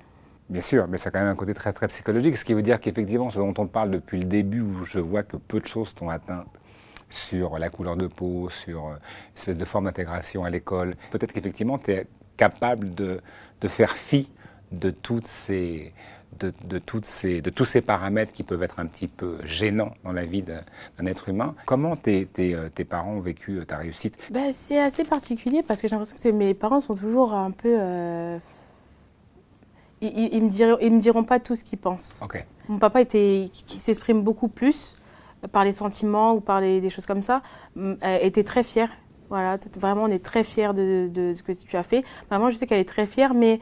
Bien 0.50 0.62
sûr, 0.62 0.88
mais 0.88 0.98
ça 0.98 1.10
a 1.10 1.12
quand 1.12 1.20
même 1.20 1.28
un 1.28 1.36
côté 1.36 1.54
très 1.54 1.74
très 1.74 1.90
psychologique, 1.90 2.38
ce 2.38 2.46
qui 2.46 2.54
veut 2.54 2.62
dire 2.62 2.80
qu'effectivement, 2.80 3.30
ce 3.30 3.40
dont 3.40 3.54
on 3.58 3.68
parle 3.68 3.92
depuis 3.92 4.20
le 4.20 4.26
début, 4.26 4.62
où 4.62 4.86
je 4.86 5.00
vois 5.00 5.24
que 5.24 5.36
peu 5.36 5.60
de 5.60 5.68
choses 5.68 5.94
t'ont 5.94 6.10
atteint 6.10 6.46
sur 7.10 7.60
la 7.60 7.70
couleur 7.70 7.98
de 7.98 8.08
peau, 8.08 8.50
sur 8.50 8.88
une 8.88 8.98
espèce 9.36 9.58
de 9.58 9.66
forme 9.66 9.86
d'intégration 9.86 10.46
à 10.46 10.50
l'école, 10.50 10.96
peut-être 11.12 11.34
qu'effectivement, 11.34 11.78
tu 11.78 11.92
es 11.92 12.08
capable 12.38 12.96
de, 12.96 13.20
de 13.60 13.68
faire 13.68 13.92
fi 13.92 14.30
de 14.72 14.92
toutes 14.92 15.28
ces, 15.28 15.94
de, 16.40 16.54
de, 16.66 16.80
toutes 16.80 17.06
ces, 17.06 17.42
de 17.42 17.50
tous 17.50 17.66
ces 17.66 17.82
paramètres 17.82 18.32
qui 18.32 18.44
peuvent 18.44 18.64
être 18.64 18.80
un 18.80 18.86
petit 18.86 19.08
peu 19.08 19.38
gênants 19.46 19.94
dans 20.04 20.12
la 20.12 20.26
vie 20.26 20.42
d'un 20.44 21.06
être 21.06 21.30
humain. 21.30 21.56
Comment 21.66 21.96
tes, 21.96 22.26
tes, 22.26 22.54
euh, 22.54 22.70
tes, 22.70 22.86
parents 22.86 23.14
ont 23.14 23.20
vécu 23.20 23.60
euh, 23.60 23.66
ta 23.66 23.78
réussite? 23.78 24.16
Ben, 24.32 24.52
C'est 24.52 24.80
assez 24.80 25.04
particulier 25.04 25.64
parce 25.64 25.82
que 25.82 25.88
j'ai 25.88 25.96
l'impression 25.96 26.18
que 26.18 26.36
mes 26.36 26.54
parents 26.54 26.80
sont 26.80 26.96
toujours 26.96 27.34
un 27.34 27.52
peu... 27.52 27.76
Euh, 27.80 28.38
ils, 30.02 30.34
ils, 30.34 30.44
me 30.44 30.50
diront, 30.50 30.78
ils 30.82 30.92
me 30.92 31.00
diront 31.00 31.24
pas 31.24 31.40
tout 31.40 31.54
ce 31.54 31.64
qu'ils 31.64 31.78
pensent. 31.78 32.24
Mon 32.68 32.80
papa 32.80 33.02
était, 33.02 33.50
qui 33.52 33.78
s'exprime 33.78 34.24
beaucoup 34.24 34.48
plus 34.48 34.98
par 35.52 35.64
les 35.64 35.72
sentiments 35.72 36.34
ou 36.34 36.40
par 36.40 36.60
les, 36.60 36.82
des 36.82 36.90
choses 36.90 37.06
comme 37.06 37.22
ça, 37.22 37.42
était 38.04 38.44
très 38.44 38.64
fier. 38.64 38.90
Voilà, 39.30 39.58
vraiment, 39.80 40.04
on 40.04 40.08
est 40.08 40.24
très 40.24 40.44
fiers 40.44 40.74
de, 40.74 41.08
de, 41.08 41.34
ce 41.34 41.44
que 41.44 41.52
tu 41.52 41.78
as 41.78 41.84
fait. 41.84 42.04
Maman, 42.32 42.50
je 42.50 42.58
sais 42.58 42.66
qu'elle 42.66 42.80
est 42.80 42.88
très 42.88 43.06
fière, 43.06 43.34
mais 43.34 43.60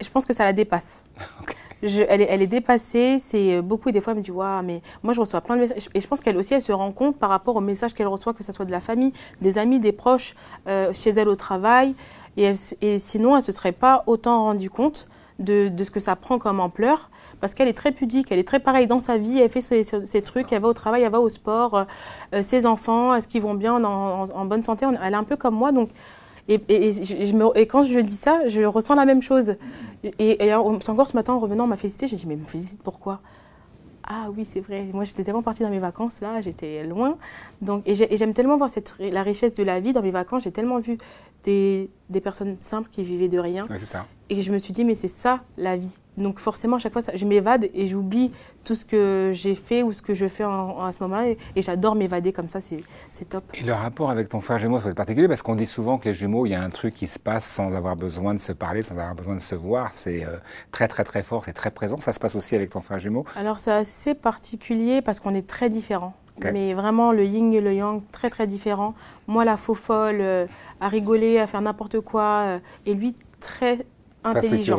je 0.00 0.08
pense 0.08 0.26
que 0.26 0.32
ça 0.32 0.44
la 0.44 0.52
dépasse. 0.52 1.04
Elle, 1.82 2.42
est, 2.42 2.46
dépassée. 2.46 3.18
C'est 3.18 3.56
euh, 3.56 3.62
beaucoup 3.62 3.90
des 3.90 4.00
fois, 4.00 4.12
elle 4.12 4.18
me 4.18 4.22
dit 4.22 4.30
ouais, 4.30 4.62
mais 4.62 4.82
moi 5.02 5.12
je 5.12 5.20
reçois 5.20 5.40
plein 5.40 5.56
de 5.56 5.60
messages. 5.62 5.88
Et 5.94 6.00
je 6.00 6.06
pense 6.06 6.20
qu'elle 6.20 6.36
aussi, 6.36 6.54
elle 6.54 6.62
se 6.62 6.72
rend 6.72 6.92
compte 6.92 7.16
par 7.16 7.30
rapport 7.30 7.56
aux 7.56 7.60
messages 7.60 7.94
qu'elle 7.94 8.08
reçoit, 8.08 8.34
que 8.34 8.44
ce 8.44 8.52
soit 8.52 8.64
de 8.64 8.70
la 8.70 8.80
famille, 8.80 9.12
des 9.40 9.58
amis, 9.58 9.80
des 9.80 9.92
proches, 9.92 10.34
euh, 10.68 10.92
chez 10.92 11.10
elle 11.10 11.28
au 11.28 11.36
travail. 11.36 11.94
Et, 12.36 12.52
et 12.80 12.98
sinon, 12.98 13.36
elle 13.36 13.42
se 13.42 13.52
serait 13.52 13.72
pas 13.72 14.04
autant 14.06 14.44
rendue 14.44 14.70
compte 14.70 15.08
de, 15.40 15.70
ce 15.82 15.90
que 15.90 16.00
ça 16.00 16.16
prend 16.16 16.38
comme 16.38 16.60
ampleur. 16.60 17.10
Parce 17.40 17.54
qu'elle 17.54 17.68
est 17.68 17.76
très 17.76 17.92
pudique, 17.92 18.30
elle 18.30 18.38
est 18.38 18.46
très 18.46 18.60
pareille 18.60 18.86
dans 18.86 18.98
sa 19.00 19.16
vie, 19.16 19.38
elle 19.38 19.48
fait 19.48 19.62
ses, 19.62 20.22
trucs, 20.22 20.52
elle 20.52 20.60
va 20.60 20.68
au 20.68 20.74
travail, 20.74 21.02
elle 21.02 21.10
va 21.10 21.20
au 21.20 21.30
sport, 21.30 21.86
euh, 22.34 22.42
ses 22.42 22.66
enfants, 22.66 23.14
est-ce 23.14 23.26
qu'ils 23.26 23.40
vont 23.40 23.54
bien, 23.54 23.82
en, 23.82 23.84
en, 23.84 24.30
en 24.30 24.44
bonne 24.44 24.62
santé? 24.62 24.86
Elle 25.02 25.14
est 25.14 25.16
un 25.16 25.24
peu 25.24 25.36
comme 25.36 25.54
moi, 25.54 25.72
donc 25.72 25.88
et, 26.50 27.66
quand 27.66 27.82
je 27.82 28.00
dis 28.00 28.16
ça, 28.16 28.48
je 28.48 28.62
ressens 28.62 28.94
la 28.94 29.04
même 29.04 29.22
chose. 29.22 29.54
Et, 30.18 30.52
encore 30.54 31.06
ce 31.06 31.16
matin, 31.16 31.34
en 31.34 31.38
revenant, 31.38 31.64
on 31.64 31.68
m'a 31.68 31.76
félicité. 31.76 32.06
J'ai 32.06 32.16
dit, 32.16 32.26
mais 32.26 32.36
me 32.36 32.44
félicite 32.44 32.82
pourquoi 32.82 33.20
ah 34.12 34.26
oui, 34.36 34.44
c'est 34.44 34.58
vrai. 34.58 34.88
Moi, 34.92 35.04
j'étais 35.04 35.22
tellement 35.22 35.42
partie 35.42 35.62
dans 35.62 35.70
mes 35.70 35.78
vacances, 35.78 36.20
là, 36.20 36.40
j'étais 36.40 36.84
loin. 36.84 37.16
Donc, 37.62 37.84
et 37.86 37.94
j'aime 37.94 38.34
tellement 38.34 38.56
voir 38.56 38.68
la 38.98 39.22
richesse 39.22 39.52
de 39.52 39.62
la 39.62 39.78
vie 39.78 39.92
dans 39.92 40.02
mes 40.02 40.10
vacances. 40.10 40.42
J'ai 40.42 40.50
tellement 40.50 40.80
vu 40.80 40.98
des, 41.44 41.90
des, 42.08 42.20
personnes 42.20 42.58
simples 42.58 42.88
qui 42.90 43.02
vivaient 43.02 43.28
de 43.28 43.38
rien. 43.38 43.66
Ouais, 43.68 43.78
ça. 43.80 44.06
Et 44.28 44.42
je 44.42 44.52
me 44.52 44.58
suis 44.58 44.72
dit, 44.72 44.84
mais 44.84 44.94
c'est 44.94 45.08
ça, 45.08 45.40
la 45.56 45.76
vie. 45.76 45.98
Donc 46.16 46.38
forcément, 46.38 46.76
à 46.76 46.78
chaque 46.78 46.92
fois, 46.92 47.02
ça, 47.02 47.16
je 47.16 47.24
m'évade 47.24 47.68
et 47.74 47.86
j'oublie 47.86 48.30
tout 48.62 48.74
ce 48.74 48.84
que 48.84 49.30
j'ai 49.32 49.54
fait 49.54 49.82
ou 49.82 49.92
ce 49.92 50.02
que 50.02 50.14
je 50.14 50.28
fais 50.28 50.44
en, 50.44 50.50
en, 50.50 50.84
à 50.84 50.92
ce 50.92 51.02
moment-là. 51.02 51.28
Et, 51.28 51.38
et 51.56 51.62
j'adore 51.62 51.94
m'évader 51.94 52.32
comme 52.32 52.48
ça, 52.48 52.60
c'est 52.60 53.28
top. 53.28 53.44
Et 53.54 53.64
le 53.64 53.72
rapport 53.72 54.10
avec 54.10 54.28
ton 54.28 54.40
frère 54.40 54.58
jumeau, 54.58 54.80
c'est 54.80 54.94
particulier 54.94 55.28
parce 55.28 55.42
qu'on 55.42 55.56
dit 55.56 55.66
souvent 55.66 55.98
que 55.98 56.08
les 56.08 56.14
jumeaux, 56.14 56.46
il 56.46 56.50
y 56.50 56.54
a 56.54 56.62
un 56.62 56.70
truc 56.70 56.94
qui 56.94 57.06
se 57.06 57.18
passe 57.18 57.44
sans 57.44 57.74
avoir 57.74 57.96
besoin 57.96 58.34
de 58.34 58.40
se 58.40 58.52
parler, 58.52 58.82
sans 58.82 58.92
avoir 58.92 59.14
besoin 59.14 59.34
de 59.34 59.40
se 59.40 59.54
voir. 59.54 59.90
C'est 59.94 60.24
euh, 60.24 60.36
très, 60.72 60.88
très, 60.88 61.04
très 61.04 61.22
fort, 61.22 61.44
c'est 61.44 61.52
très 61.52 61.70
présent. 61.70 61.98
Ça 62.00 62.12
se 62.12 62.20
passe 62.20 62.34
aussi 62.34 62.54
avec 62.54 62.70
ton 62.70 62.80
frère 62.80 62.98
jumeau 62.98 63.24
Alors 63.34 63.58
c'est 63.58 63.72
assez 63.72 64.14
particulier 64.14 65.02
parce 65.02 65.20
qu'on 65.20 65.34
est 65.34 65.46
très 65.46 65.70
différents. 65.70 66.14
Okay. 66.40 66.52
Mais 66.52 66.72
vraiment, 66.72 67.12
le 67.12 67.24
yin 67.24 67.52
et 67.52 67.60
le 67.60 67.74
yang, 67.74 68.00
très 68.12 68.30
très 68.30 68.46
différents. 68.46 68.94
Moi, 69.26 69.44
la 69.44 69.58
faux 69.58 69.74
folle, 69.74 70.18
euh, 70.20 70.46
à 70.80 70.88
rigoler, 70.88 71.38
à 71.38 71.46
faire 71.46 71.60
n'importe 71.60 72.00
quoi. 72.00 72.22
Euh, 72.22 72.58
et 72.86 72.94
lui, 72.94 73.14
très 73.40 73.84
intelligent. 74.24 74.78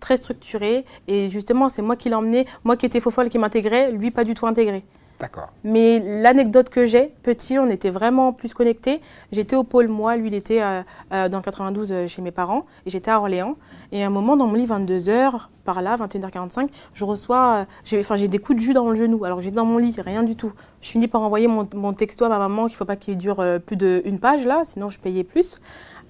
Très 0.00 0.16
structuré. 0.16 0.84
Et 1.06 1.30
justement, 1.30 1.68
c'est 1.68 1.82
moi 1.82 1.96
qui 1.96 2.08
l'ai 2.08 2.16
emmené. 2.16 2.46
Moi 2.64 2.76
qui 2.76 2.86
étais 2.86 3.00
faux 3.00 3.10
folle, 3.10 3.28
qui 3.28 3.38
m'intégrait. 3.38 3.92
Lui, 3.92 4.10
pas 4.10 4.24
du 4.24 4.34
tout 4.34 4.46
intégré. 4.46 4.84
D'accord. 5.18 5.48
Mais 5.64 5.98
l'anecdote 5.98 6.68
que 6.68 6.84
j'ai, 6.84 7.10
petit, 7.22 7.58
on 7.58 7.66
était 7.66 7.88
vraiment 7.88 8.34
plus 8.34 8.52
connectés. 8.52 9.00
J'étais 9.32 9.56
au 9.56 9.64
pôle, 9.64 9.88
moi, 9.88 10.14
lui, 10.16 10.28
il 10.28 10.34
était 10.34 10.60
euh, 10.60 10.82
euh, 11.12 11.30
dans 11.30 11.38
le 11.38 11.42
92 11.42 11.90
euh, 11.90 12.06
chez 12.06 12.20
mes 12.20 12.30
parents, 12.30 12.66
et 12.84 12.90
j'étais 12.90 13.10
à 13.10 13.18
Orléans. 13.18 13.56
Et 13.92 14.04
à 14.04 14.06
un 14.08 14.10
moment, 14.10 14.36
dans 14.36 14.46
mon 14.46 14.54
lit, 14.54 14.66
22h, 14.66 15.48
par 15.64 15.80
là, 15.80 15.96
21h45, 15.96 16.68
je 16.92 17.04
reçois, 17.04 17.66
j'ai 17.84 18.00
enfin, 18.00 18.16
des 18.16 18.38
coups 18.38 18.58
de 18.58 18.62
jus 18.62 18.74
dans 18.74 18.90
le 18.90 18.94
genou. 18.94 19.24
Alors 19.24 19.40
j'étais 19.40 19.56
dans 19.56 19.64
mon 19.64 19.78
lit, 19.78 19.96
rien 19.98 20.22
du 20.22 20.36
tout. 20.36 20.52
Je 20.82 20.90
finis 20.90 21.08
par 21.08 21.22
envoyer 21.22 21.48
mon, 21.48 21.92
texto 21.94 22.24
à 22.26 22.28
ma 22.28 22.38
maman 22.38 22.66
qu'il 22.66 22.74
ne 22.74 22.76
faut 22.76 22.84
pas 22.84 22.96
qu'il 22.96 23.16
dure 23.16 23.42
plus 23.64 23.76
d'une 23.76 24.20
page, 24.20 24.44
là, 24.44 24.62
sinon 24.64 24.90
je 24.90 24.98
payais 24.98 25.24
plus 25.24 25.58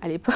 à 0.03 0.09
l'époque. 0.09 0.35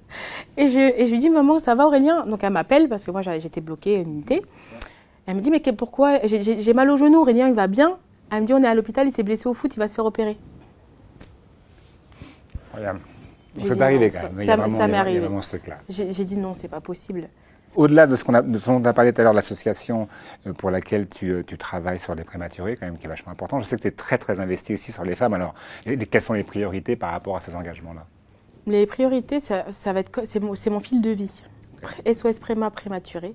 et, 0.56 0.68
je, 0.68 1.10
lui 1.10 1.18
dis, 1.18 1.30
maman, 1.30 1.58
ça 1.58 1.74
va 1.74 1.86
Aurélien? 1.86 2.26
Donc 2.26 2.42
elle 2.42 2.52
m'appelle, 2.52 2.88
parce 2.88 3.04
que 3.04 3.10
moi 3.10 3.20
j'étais 3.20 3.60
bloquée 3.60 3.96
une 3.96 4.14
unité. 4.14 4.42
Elle 5.26 5.36
me 5.36 5.40
dit, 5.40 5.50
mais 5.50 5.60
pourquoi? 5.60 6.18
J'ai 6.24 6.72
mal 6.72 6.90
au 6.90 6.96
genou, 6.96 7.18
Aurélien, 7.18 7.48
il 7.48 7.54
va 7.54 7.66
bien? 7.66 7.98
Elle 8.30 8.42
me 8.42 8.46
dit 8.46 8.54
on 8.54 8.62
est 8.62 8.66
à 8.66 8.74
l'hôpital, 8.74 9.06
il 9.06 9.12
s'est 9.12 9.22
blessé 9.22 9.48
au 9.48 9.54
foot, 9.54 9.74
il 9.74 9.78
va 9.78 9.88
se 9.88 9.94
faire 9.94 10.04
opérer. 10.04 10.36
Regarde. 12.74 12.98
C'est 13.58 13.80
arrivé 13.80 14.10
quand 14.10 14.32
même. 14.32 14.70
Ça, 14.70 14.86
m'est 14.86 14.96
arrivé. 14.96 15.26
J'ai 15.88 16.24
dit 16.24 16.36
non, 16.36 16.54
c'est 16.54 16.68
pas 16.68 16.80
possible. 16.80 17.28
Au-delà 17.74 18.06
de 18.06 18.16
ce 18.16 18.24
qu'on 18.24 18.34
a, 18.34 18.42
dont 18.42 18.58
on 18.68 18.84
a 18.84 18.92
parlé 18.92 19.12
tout 19.12 19.20
à 19.20 19.24
l'heure, 19.24 19.32
l'association 19.34 20.08
euh, 20.46 20.52
pour 20.52 20.70
laquelle 20.70 21.08
tu, 21.08 21.30
euh, 21.30 21.42
tu, 21.42 21.58
travailles 21.58 21.98
sur 21.98 22.14
les 22.14 22.24
prématurés, 22.24 22.76
quand 22.76 22.86
même, 22.86 22.96
qui 22.96 23.04
est 23.04 23.08
vachement 23.08 23.32
important, 23.32 23.60
je 23.60 23.64
sais 23.64 23.76
que 23.76 23.82
tu 23.82 23.88
es 23.88 23.92
très 23.92 24.16
très 24.16 24.40
investi 24.40 24.74
aussi 24.74 24.92
sur 24.92 25.04
les 25.04 25.14
femmes. 25.14 25.34
Alors, 25.34 25.54
quelles 25.84 26.22
sont 26.22 26.32
les 26.32 26.44
priorités 26.44 26.96
par 26.96 27.10
rapport 27.10 27.36
à 27.36 27.40
ces 27.40 27.54
engagements-là? 27.54 28.06
Les 28.66 28.86
priorités, 28.86 29.40
ça, 29.40 29.66
ça 29.70 29.92
va 29.92 30.00
être, 30.00 30.22
c'est 30.24 30.40
mon, 30.40 30.54
mon, 30.70 30.80
fil 30.80 31.02
de 31.02 31.10
vie. 31.10 31.42
SOS 32.10 32.40
Préma 32.40 32.70
prématuré, 32.70 33.34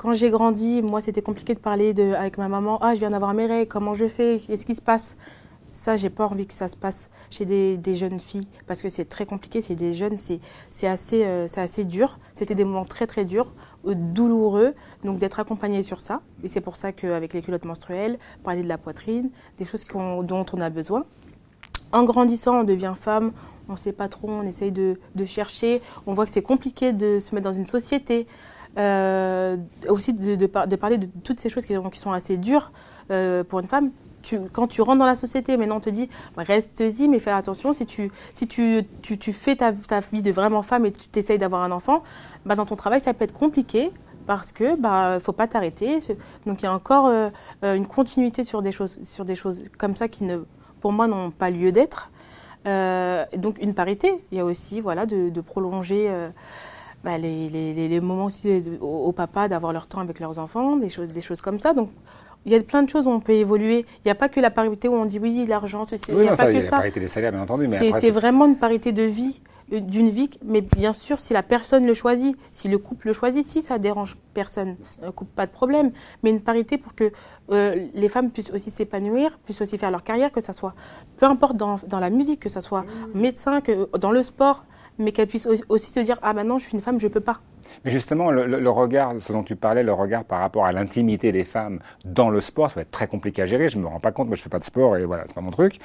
quand 0.00 0.14
j'ai 0.14 0.30
grandi, 0.30 0.80
moi, 0.80 1.02
c'était 1.02 1.20
compliqué 1.20 1.52
de 1.52 1.58
parler 1.58 1.92
de, 1.92 2.14
avec 2.14 2.38
ma 2.38 2.48
maman. 2.48 2.78
Ah, 2.80 2.94
je 2.94 3.00
viens 3.00 3.10
d'avoir 3.10 3.34
mes 3.34 3.44
règles, 3.44 3.68
comment 3.68 3.92
je 3.92 4.08
fais? 4.08 4.40
Qu'est-ce 4.46 4.64
qui 4.64 4.74
se 4.74 4.80
passe 4.80 5.18
Ça, 5.70 5.98
j'ai 5.98 6.08
pas 6.08 6.24
envie 6.24 6.46
que 6.46 6.54
ça 6.54 6.68
se 6.68 6.76
passe 6.76 7.10
chez 7.28 7.44
des, 7.44 7.94
jeunes 7.96 8.18
filles 8.18 8.48
parce 8.66 8.80
que 8.80 8.88
c'est 8.88 9.04
très 9.04 9.26
compliqué. 9.26 9.60
C'est 9.60 9.74
des 9.74 9.92
jeunes, 9.92 10.16
c'est 10.16 10.86
assez, 10.86 11.22
euh, 11.26 11.46
assez 11.54 11.84
dur. 11.84 12.18
C'était 12.32 12.54
des 12.54 12.64
moments 12.64 12.86
très, 12.86 13.06
très 13.06 13.26
durs, 13.26 13.52
euh, 13.86 13.94
douloureux. 13.94 14.74
Donc, 15.04 15.18
d'être 15.18 15.38
accompagné 15.38 15.82
sur 15.82 16.00
ça. 16.00 16.22
Et 16.42 16.48
c'est 16.48 16.62
pour 16.62 16.76
ça 16.76 16.92
qu'avec 16.92 17.34
les 17.34 17.42
culottes 17.42 17.66
menstruelles, 17.66 18.18
parler 18.42 18.62
de 18.62 18.68
la 18.68 18.78
poitrine, 18.78 19.28
des 19.58 19.66
choses 19.66 19.86
on, 19.94 20.22
dont 20.22 20.46
on 20.54 20.62
a 20.62 20.70
besoin. 20.70 21.04
En 21.92 22.04
grandissant, 22.04 22.60
on 22.60 22.64
devient 22.64 22.94
femme, 22.98 23.32
on 23.68 23.72
ne 23.72 23.78
sait 23.78 23.92
pas 23.92 24.08
trop, 24.08 24.30
on 24.30 24.44
essaye 24.44 24.72
de 24.72 24.96
chercher. 25.26 25.82
On 26.06 26.14
voit 26.14 26.24
que 26.24 26.30
c'est 26.30 26.40
compliqué 26.40 26.94
de 26.94 27.18
se 27.18 27.34
mettre 27.34 27.50
dans 27.50 27.52
une 27.52 27.66
société. 27.66 28.26
Euh, 28.78 29.56
aussi 29.88 30.12
de, 30.12 30.46
parler 30.46 30.98
de 30.98 31.08
toutes 31.24 31.40
ces 31.40 31.48
choses 31.48 31.66
qui, 31.66 31.74
sont 31.92 32.12
assez 32.12 32.36
dures 32.36 32.70
euh, 33.10 33.42
pour 33.42 33.60
une 33.60 33.66
femme. 33.66 33.90
Quand 34.52 34.66
tu 34.66 34.82
rentres 34.82 34.98
dans 34.98 35.06
la 35.06 35.14
société, 35.14 35.56
maintenant 35.56 35.78
on 35.78 35.80
te 35.80 35.90
dit 35.90 36.08
reste-y, 36.36 37.08
mais 37.08 37.18
fais 37.18 37.30
attention. 37.30 37.72
Si 37.72 37.86
tu, 37.86 38.12
si 38.32 38.46
tu, 38.46 39.32
fais 39.32 39.56
ta, 39.56 39.72
ta, 39.72 40.00
vie 40.00 40.22
de 40.22 40.30
vraiment 40.30 40.62
femme 40.62 40.84
et 40.86 40.92
tu 40.92 41.08
t'essayes 41.08 41.38
d'avoir 41.38 41.62
un 41.62 41.72
enfant, 41.72 42.02
bah, 42.44 42.54
dans 42.54 42.66
ton 42.66 42.76
travail 42.76 43.00
ça 43.00 43.14
peut 43.14 43.24
être 43.24 43.32
compliqué 43.32 43.90
parce 44.26 44.52
que 44.52 44.76
bah 44.76 45.18
faut 45.20 45.32
pas 45.32 45.48
t'arrêter. 45.48 45.98
Donc 46.46 46.62
il 46.62 46.64
y 46.64 46.68
a 46.68 46.72
encore 46.72 47.06
euh, 47.06 47.30
une 47.62 47.86
continuité 47.86 48.44
sur 48.44 48.62
des 48.62 48.72
choses 48.72 49.02
sur 49.02 49.24
des 49.24 49.34
choses 49.34 49.64
comme 49.78 49.96
ça 49.96 50.06
qui 50.06 50.24
ne 50.24 50.44
pour 50.80 50.92
moi 50.92 51.08
n'ont 51.08 51.30
pas 51.30 51.50
lieu 51.50 51.72
d'être. 51.72 52.10
Euh, 52.66 53.24
donc 53.36 53.56
une 53.60 53.74
parité. 53.74 54.22
Il 54.30 54.38
y 54.38 54.40
a 54.40 54.44
aussi 54.44 54.80
voilà 54.80 55.06
de, 55.06 55.30
de 55.30 55.40
prolonger. 55.40 56.06
Euh, 56.10 56.28
bah, 57.04 57.18
les, 57.18 57.48
les, 57.48 57.88
les, 57.88 58.00
moments 58.00 58.26
aussi 58.26 58.60
de, 58.60 58.78
au, 58.80 59.06
au, 59.06 59.12
papa 59.12 59.48
d'avoir 59.48 59.72
leur 59.72 59.86
temps 59.86 60.00
avec 60.00 60.20
leurs 60.20 60.38
enfants, 60.38 60.76
des 60.76 60.88
choses, 60.88 61.08
des 61.08 61.20
choses 61.20 61.40
comme 61.40 61.58
ça. 61.58 61.72
Donc, 61.72 61.90
il 62.46 62.52
y 62.52 62.54
a 62.54 62.60
plein 62.60 62.82
de 62.82 62.88
choses 62.88 63.06
où 63.06 63.10
on 63.10 63.20
peut 63.20 63.32
évoluer. 63.32 63.84
Il 63.98 64.06
n'y 64.06 64.10
a 64.10 64.14
pas 64.14 64.28
que 64.28 64.40
la 64.40 64.50
parité 64.50 64.88
où 64.88 64.94
on 64.94 65.04
dit 65.04 65.18
oui, 65.18 65.44
l'argent, 65.46 65.84
ceci. 65.84 66.10
Oui, 66.10 66.18
il 66.18 66.22
n'y 66.22 66.28
a 66.28 66.30
non, 66.32 66.36
pas 66.36 66.44
ça, 66.44 66.50
que 66.50 66.54
y 66.54 66.58
a 66.58 66.62
ça. 66.62 66.76
la 66.76 66.82
parité 66.82 67.00
des 67.00 67.08
salaires, 67.08 67.32
bien 67.32 67.42
entendu. 67.42 67.66
C'est 67.98 68.10
vraiment 68.10 68.46
une 68.46 68.56
parité 68.56 68.92
de 68.92 69.02
vie, 69.02 69.40
euh, 69.72 69.80
d'une 69.80 70.08
vie, 70.08 70.30
mais 70.44 70.60
bien 70.62 70.92
sûr, 70.92 71.20
si 71.20 71.32
la 71.32 71.42
personne 71.42 71.86
le 71.86 71.94
choisit, 71.94 72.36
si 72.50 72.68
le 72.68 72.78
couple 72.78 73.08
le 73.08 73.12
choisit, 73.12 73.44
si 73.44 73.62
ça 73.62 73.78
dérange 73.78 74.16
personne, 74.32 74.76
un 75.02 75.12
couple, 75.12 75.32
pas 75.34 75.46
de 75.46 75.52
problème. 75.52 75.92
Mais 76.22 76.30
une 76.30 76.40
parité 76.40 76.78
pour 76.78 76.94
que 76.94 77.12
euh, 77.50 77.86
les 77.94 78.08
femmes 78.08 78.30
puissent 78.30 78.52
aussi 78.52 78.70
s'épanouir, 78.70 79.38
puissent 79.44 79.60
aussi 79.60 79.76
faire 79.76 79.90
leur 79.90 80.02
carrière, 80.02 80.32
que 80.32 80.40
ça 80.40 80.52
soit, 80.52 80.74
peu 81.18 81.26
importe 81.26 81.56
dans, 81.56 81.78
dans 81.88 82.00
la 82.00 82.10
musique, 82.10 82.40
que 82.40 82.48
ça 82.48 82.60
soit 82.60 82.84
médecin, 83.14 83.60
que 83.60 83.88
dans 83.98 84.12
le 84.12 84.22
sport 84.22 84.64
mais 85.00 85.12
qu'elle 85.12 85.26
puisse 85.26 85.48
aussi 85.68 85.90
se 85.90 86.00
dire 86.00 86.18
ah 86.22 86.32
maintenant 86.32 86.58
je 86.58 86.64
suis 86.66 86.74
une 86.74 86.80
femme 86.82 87.00
je 87.00 87.08
peux 87.08 87.20
pas 87.20 87.40
mais 87.84 87.90
justement, 87.90 88.30
le, 88.30 88.46
le, 88.46 88.70
regard, 88.70 89.14
ce 89.20 89.32
dont 89.32 89.42
tu 89.42 89.56
parlais, 89.56 89.82
le 89.82 89.92
regard 89.92 90.24
par 90.24 90.40
rapport 90.40 90.66
à 90.66 90.72
l'intimité 90.72 91.32
des 91.32 91.44
femmes 91.44 91.80
dans 92.04 92.28
le 92.30 92.40
sport, 92.40 92.68
ça 92.70 92.76
va 92.76 92.82
être 92.82 92.90
très 92.90 93.06
compliqué 93.06 93.42
à 93.42 93.46
gérer. 93.46 93.68
Je 93.68 93.78
me 93.78 93.86
rends 93.86 94.00
pas 94.00 94.12
compte, 94.12 94.28
moi 94.28 94.36
je 94.36 94.42
fais 94.42 94.50
pas 94.50 94.58
de 94.58 94.64
sport 94.64 94.96
et 94.96 95.04
voilà, 95.04 95.24
c'est 95.26 95.34
pas 95.34 95.40
mon 95.40 95.50
truc. 95.50 95.78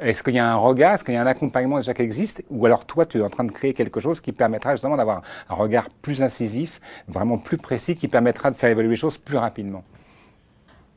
Est-ce 0.00 0.22
qu'il 0.22 0.34
y 0.34 0.38
a 0.38 0.50
un 0.50 0.56
regard, 0.56 0.94
est-ce 0.94 1.04
qu'il 1.04 1.14
y 1.14 1.16
a 1.16 1.22
un 1.22 1.26
accompagnement 1.26 1.76
déjà 1.78 1.94
qui 1.94 2.02
existe, 2.02 2.44
ou 2.50 2.64
alors 2.66 2.84
toi 2.84 3.04
tu 3.06 3.18
es 3.18 3.22
en 3.22 3.30
train 3.30 3.44
de 3.44 3.52
créer 3.52 3.74
quelque 3.74 4.00
chose 4.00 4.20
qui 4.20 4.32
permettra 4.32 4.74
justement 4.74 4.96
d'avoir 4.96 5.22
un 5.48 5.54
regard 5.54 5.90
plus 5.90 6.22
incisif, 6.22 6.80
vraiment 7.08 7.38
plus 7.38 7.58
précis, 7.58 7.96
qui 7.96 8.08
permettra 8.08 8.50
de 8.50 8.56
faire 8.56 8.70
évoluer 8.70 8.90
les 8.90 8.96
choses 8.96 9.18
plus 9.18 9.36
rapidement? 9.36 9.84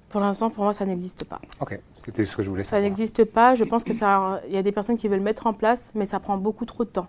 Pour 0.09 0.21
l'instant, 0.21 0.49
pour 0.49 0.63
moi, 0.63 0.71
ça 0.71 0.85
n'existe 0.85 1.25
pas. 1.25 1.41
Ok, 1.59 1.77
c'était 1.93 2.25
ce 2.25 2.37
que 2.37 2.41
je 2.43 2.49
voulais 2.49 2.63
Ça 2.63 2.71
savoir. 2.71 2.83
n'existe 2.89 3.25
pas. 3.25 3.55
Je 3.55 3.65
pense 3.65 3.83
que 3.83 3.91
ça, 3.91 4.39
il 4.47 4.53
y 4.53 4.57
a 4.57 4.63
des 4.63 4.71
personnes 4.71 4.95
qui 4.95 5.09
veulent 5.09 5.19
mettre 5.19 5.47
en 5.47 5.53
place, 5.53 5.91
mais 5.95 6.05
ça 6.05 6.21
prend 6.21 6.37
beaucoup 6.37 6.63
trop 6.63 6.85
de 6.85 6.89
temps. 6.89 7.07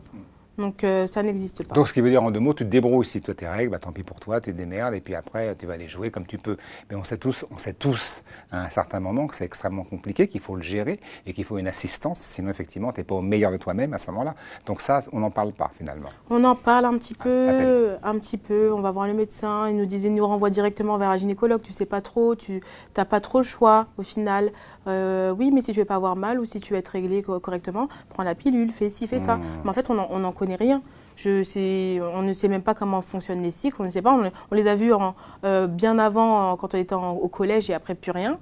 Donc 0.59 0.83
euh, 0.83 1.07
ça 1.07 1.23
n'existe 1.23 1.67
pas. 1.67 1.75
Donc 1.75 1.89
ce 1.89 1.93
qui 1.93 2.01
veut 2.01 2.11
dire 2.11 2.23
en 2.23 2.33
deux 2.33 2.41
mots, 2.41 2.53
tu 2.53 2.65
te 2.65 2.69
débrouilles 2.69 3.07
si 3.07 3.21
toi 3.21 3.33
tes 3.33 3.47
règles, 3.47 3.71
bah, 3.71 3.79
tant 3.79 3.93
pis 3.93 4.03
pour 4.03 4.19
toi, 4.19 4.41
tu 4.41 4.53
te 4.53 4.57
démerdes 4.57 4.95
et 4.95 5.01
puis 5.01 5.15
après 5.15 5.55
tu 5.57 5.67
vas 5.67 5.77
les 5.77 5.89
jouer 5.89 6.11
comme 6.11 6.27
tu 6.27 6.37
peux. 6.37 6.57
Mais 6.91 6.97
on 6.97 7.05
sait 7.05 7.17
tous, 7.17 7.45
on 7.53 7.59
sait 7.59 7.75
tous 7.75 8.25
à 8.51 8.65
un 8.65 8.71
certain 8.71 8.99
moment 8.99 9.29
que 9.29 9.37
c'est 9.37 9.45
extrêmement 9.45 9.85
compliqué, 9.85 10.27
qu'il 10.27 10.41
faut 10.41 10.57
le 10.57 10.63
gérer 10.63 10.99
et 11.27 11.33
qu'il 11.33 11.45
faut 11.45 11.59
une 11.59 11.69
assistance, 11.69 12.19
sinon 12.19 12.51
effectivement 12.51 12.93
tu 12.93 13.01
n'es 13.01 13.05
pas 13.05 13.15
au 13.15 13.23
meilleur 13.23 13.53
de 13.53 13.57
toi-même 13.57 13.95
à 13.95 13.99
ce 13.99 14.11
moment-là. 14.11 14.35
Donc 14.67 14.81
ça, 14.81 15.03
on 15.13 15.21
n'en 15.21 15.31
parle 15.31 15.53
pas 15.53 15.71
finalement. 15.79 16.09
On 16.29 16.43
en 16.43 16.57
parle 16.57 16.87
un 16.87 16.99
petit 16.99 17.15
peu, 17.15 17.91
un 18.03 18.19
petit 18.19 18.39
peu. 18.39 18.73
On 18.73 18.81
va 18.81 18.91
voir 18.91 19.07
le 19.07 19.15
médecin, 19.15 19.69
il 19.69 19.77
nous 19.77 19.87
disait, 19.87 20.09
il 20.09 20.15
nous 20.15 20.27
renvoie 20.27 20.51
directement 20.51 20.99
vers 20.99 21.11
un 21.11 21.17
gynécologue. 21.17 21.63
Tu 21.63 21.73
sais 21.73 21.87
pas 21.87 22.01
trop, 22.01 22.35
tu 22.35 22.61
n'as 22.97 23.05
pas 23.05 23.21
trop 23.21 23.39
le 23.39 23.45
choix 23.45 23.87
au 23.97 24.03
final. 24.03 24.51
Euh, 24.89 25.31
oui, 25.31 25.51
mais 25.53 25.61
si 25.61 25.73
tu 25.73 25.79
veux 25.79 25.85
pas 25.85 25.95
avoir 25.95 26.17
mal 26.17 26.41
ou 26.41 26.47
si 26.47 26.59
tu 26.59 26.73
veux 26.73 26.79
être 26.79 26.89
réglé 26.89 27.23
correctement, 27.23 27.89
prends 28.09 28.25
la 28.25 28.35
pilule, 28.35 28.71
fais 28.71 28.89
ci, 28.89 29.07
fais 29.07 29.19
ça. 29.19 29.37
Mmh. 29.37 29.43
Mais 29.63 29.71
en 29.71 29.73
fait, 29.73 29.91
on 29.91 30.19
n'en 30.19 30.33
connaît 30.33 30.48
rien. 30.57 30.83
On 31.27 32.23
ne 32.23 32.33
sait 32.33 32.49
même 32.49 32.63
pas 32.63 32.75
comment 32.75 33.01
fonctionnent 33.01 33.43
les 33.43 33.51
cycles, 33.51 33.77
on 33.81 33.85
ne 33.85 33.91
sait 33.91 34.03
pas. 34.03 34.13
On, 34.51 34.55
les 34.55 34.67
a 34.69 34.75
vus 34.75 34.93
en, 34.93 35.15
euh, 35.45 35.67
bien 35.67 35.99
avant, 35.99 36.57
quand 36.57 36.75
on 36.75 36.79
était 36.79 36.95
au 36.95 37.29
collège 37.29 37.71
et 37.71 37.75
après 37.75 37.95
plus 37.95 38.13
rien. 38.13 38.39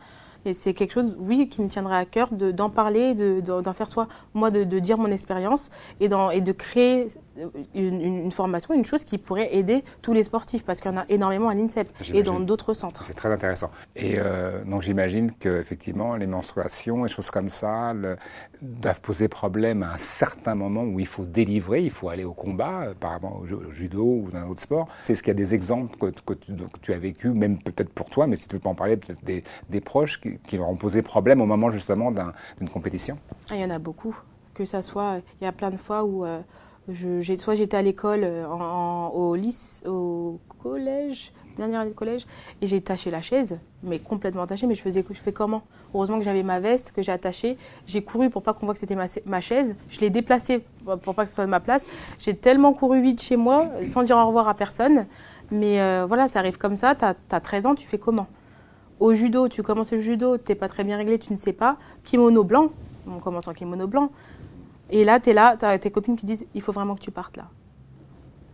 Et 0.47 0.53
c'est 0.53 0.75
quelque 0.75 0.93
chose, 0.93 1.17
oui, 1.19 1.49
qui 1.49 1.61
me 1.61 1.69
tiendrait 1.69 1.97
à 1.97 2.05
cœur 2.05 2.31
d'en 2.33 2.71
parler, 2.71 3.15
d'en 3.15 3.73
faire 3.73 3.89
soi, 3.89 4.09
moi, 4.33 4.51
de, 4.51 4.79
dire 4.79 4.99
mon 4.99 5.11
expérience 5.11 5.71
et, 6.01 6.09
et 6.33 6.41
de 6.41 6.53
créer 6.53 7.09
une, 7.75 8.31
formation, 8.31 8.75
une 8.75 8.85
chose 8.85 9.05
qui 9.05 9.19
pourrait 9.19 9.55
aider 9.55 9.83
tous 10.03 10.13
les 10.13 10.23
sportifs, 10.23 10.65
parce 10.65 10.81
qu'il 10.81 10.91
y 10.91 10.95
en 10.95 10.99
a 10.99 11.05
énormément 11.09 11.49
à 11.49 11.55
l'INSEP 11.55 11.89
et 12.13 12.23
dans 12.23 12.41
d'autres 12.41 12.75
centres. 12.75 13.05
C'est 13.07 13.15
très 13.15 13.33
intéressant. 13.33 13.71
Et 13.95 14.17
euh, 14.19 14.65
donc 14.65 14.83
j'imagine 14.83 15.33
qu'effectivement, 15.33 16.17
les 16.17 16.27
menstruations 16.27 17.07
et 17.07 17.09
choses 17.09 17.31
comme 17.31 17.49
ça 17.49 17.93
doivent 18.63 19.01
poser 19.01 19.29
problème 19.29 19.83
à 19.83 19.95
un 19.95 19.99
certain 19.99 20.55
moment 20.55 20.83
où 20.83 21.01
il 21.01 21.07
faut 21.07 21.25
délivrer, 21.25 21.83
il 21.83 21.91
faut 21.91 22.09
aller 22.09 22.25
au 22.25 22.33
combat, 22.33 22.83
euh, 22.85 22.95
par 22.95 23.17
exemple 23.17 23.53
au, 23.55 23.73
judo 23.73 24.05
ou 24.05 24.31
dans 24.31 24.39
un 24.39 24.49
autre 24.49 24.63
sport. 24.63 24.89
C'est 25.03 25.15
ce 25.15 25.23
qu'il 25.23 25.31
y 25.31 25.33
a 25.33 25.35
des 25.35 25.55
exemples 25.55 25.97
que, 25.99 26.35
tu, 26.83 26.93
as 26.93 26.99
vécu, 26.99 27.31
même 27.31 27.59
peut-être 27.59 27.91
pour 27.91 28.11
toi, 28.11 28.27
mais 28.27 28.37
si 28.37 28.49
tu 28.49 28.57
veux 28.57 28.61
pas 28.61 28.71
en 28.71 28.75
parler, 28.75 28.97
peut-être 28.97 29.25
des, 29.25 29.81
proches 29.81 30.21
qui, 30.21 30.36
leur 30.53 30.69
ont 30.69 30.77
posé 30.77 31.03
problème 31.03 31.41
au 31.41 31.47
moment 31.47 31.71
justement 31.71 32.11
d'une 32.11 32.69
compétition 32.69 33.19
ah, 33.51 33.55
Il 33.55 33.61
y 33.61 33.65
en 33.65 33.71
a 33.71 33.79
beaucoup. 33.79 34.17
Que 34.55 34.65
ça 34.65 34.81
soit, 34.81 35.19
il 35.41 35.45
y 35.45 35.47
a 35.47 35.53
plein 35.53 35.71
de 35.71 35.77
fois 35.77 36.05
où... 36.05 36.25
Euh, 36.25 36.41
je, 36.89 37.37
soit 37.37 37.55
j'étais 37.55 37.77
à 37.77 37.83
l'école, 37.83 38.21
euh, 38.23 38.47
au 38.47 39.35
lycée, 39.35 39.87
au 39.89 40.39
collège, 40.63 41.33
dernière 41.57 41.81
année 41.81 41.91
de 41.91 41.95
collège, 41.95 42.27
et 42.61 42.67
j'ai 42.67 42.81
taché 42.81 43.11
la 43.11 43.23
chaise, 43.23 43.59
mais 43.83 43.99
complètement 43.99 44.47
tachée, 44.47 44.67
mais 44.67 44.75
je 44.75 44.83
faisais, 44.83 45.05
je 45.09 45.15
fais 45.15 45.33
comment? 45.33 45.63
Heureusement 45.95 46.19
que 46.19 46.25
j'avais 46.25 46.43
ma 46.43 46.61
veste, 46.61 46.93
que 46.93 47.03
j'ai 47.03 47.13
attachée. 47.13 47.57
J'ai 47.87 48.03
couru 48.03 48.31
pour 48.31 48.43
pas 48.43 48.53
qu'on 48.53 48.67
voit 48.67 48.75
que 48.75 48.81
c'était 48.81 48.97
ma, 48.97 49.41
chaise. 49.41 49.77
Je 49.89 50.01
l'ai 50.01 50.11
déplacée 50.11 50.65
pour 51.03 51.15
pas 51.15 51.25
que 51.25 51.29
ce 51.29 51.35
soit 51.35 51.47
de 51.47 51.51
ma 51.51 51.61
place. 51.61 51.87
J'ai 52.19 52.37
tellement 52.37 52.73
couru 52.75 53.01
vite 53.01 53.23
chez 53.23 53.37
moi, 53.37 53.71
sans 53.87 54.03
dire 54.03 54.17
au 54.17 54.27
revoir 54.27 54.49
à 54.49 54.55
personne. 54.55 55.07
Mais 55.51 55.81
euh, 55.81 56.05
voilà, 56.07 56.29
ça 56.29 56.41
arrive 56.41 56.59
comme 56.59 56.77
ça. 56.77 56.95
Tu 56.95 57.05
as, 57.05 57.41
13 57.41 57.67
ans, 57.67 57.75
tu 57.75 57.87
fais 57.87 57.99
comment? 57.99 58.27
Au 58.99 59.13
judo, 59.13 59.49
tu 59.49 59.63
commences 59.63 59.93
le 59.93 60.01
judo, 60.01 60.39
tu 60.39 60.45
n'es 60.49 60.55
pas 60.55 60.69
très 60.69 60.85
bien 60.85 60.97
réglé, 60.97 61.19
tu 61.19 61.33
ne 61.33 61.39
sais 61.39 61.53
pas. 61.53 61.77
Kimono 62.05 62.45
blanc, 62.45 62.71
on 63.07 63.19
commence 63.19 63.47
en 63.47 63.53
kimono 63.53 63.87
blanc. 63.87 64.11
Et 64.91 65.05
là, 65.05 65.21
tu 65.21 65.31
es 65.31 65.35
là, 65.35 65.57
tu 65.59 65.65
as 65.65 65.79
tes 65.79 65.91
copines 65.91 66.17
qui 66.17 66.27
disent 66.27 66.47
il 66.55 66.63
faut 66.63 66.73
vraiment 66.73 66.95
que 66.95 67.01
tu 67.01 67.11
partes 67.11 67.37
là. 67.37 67.49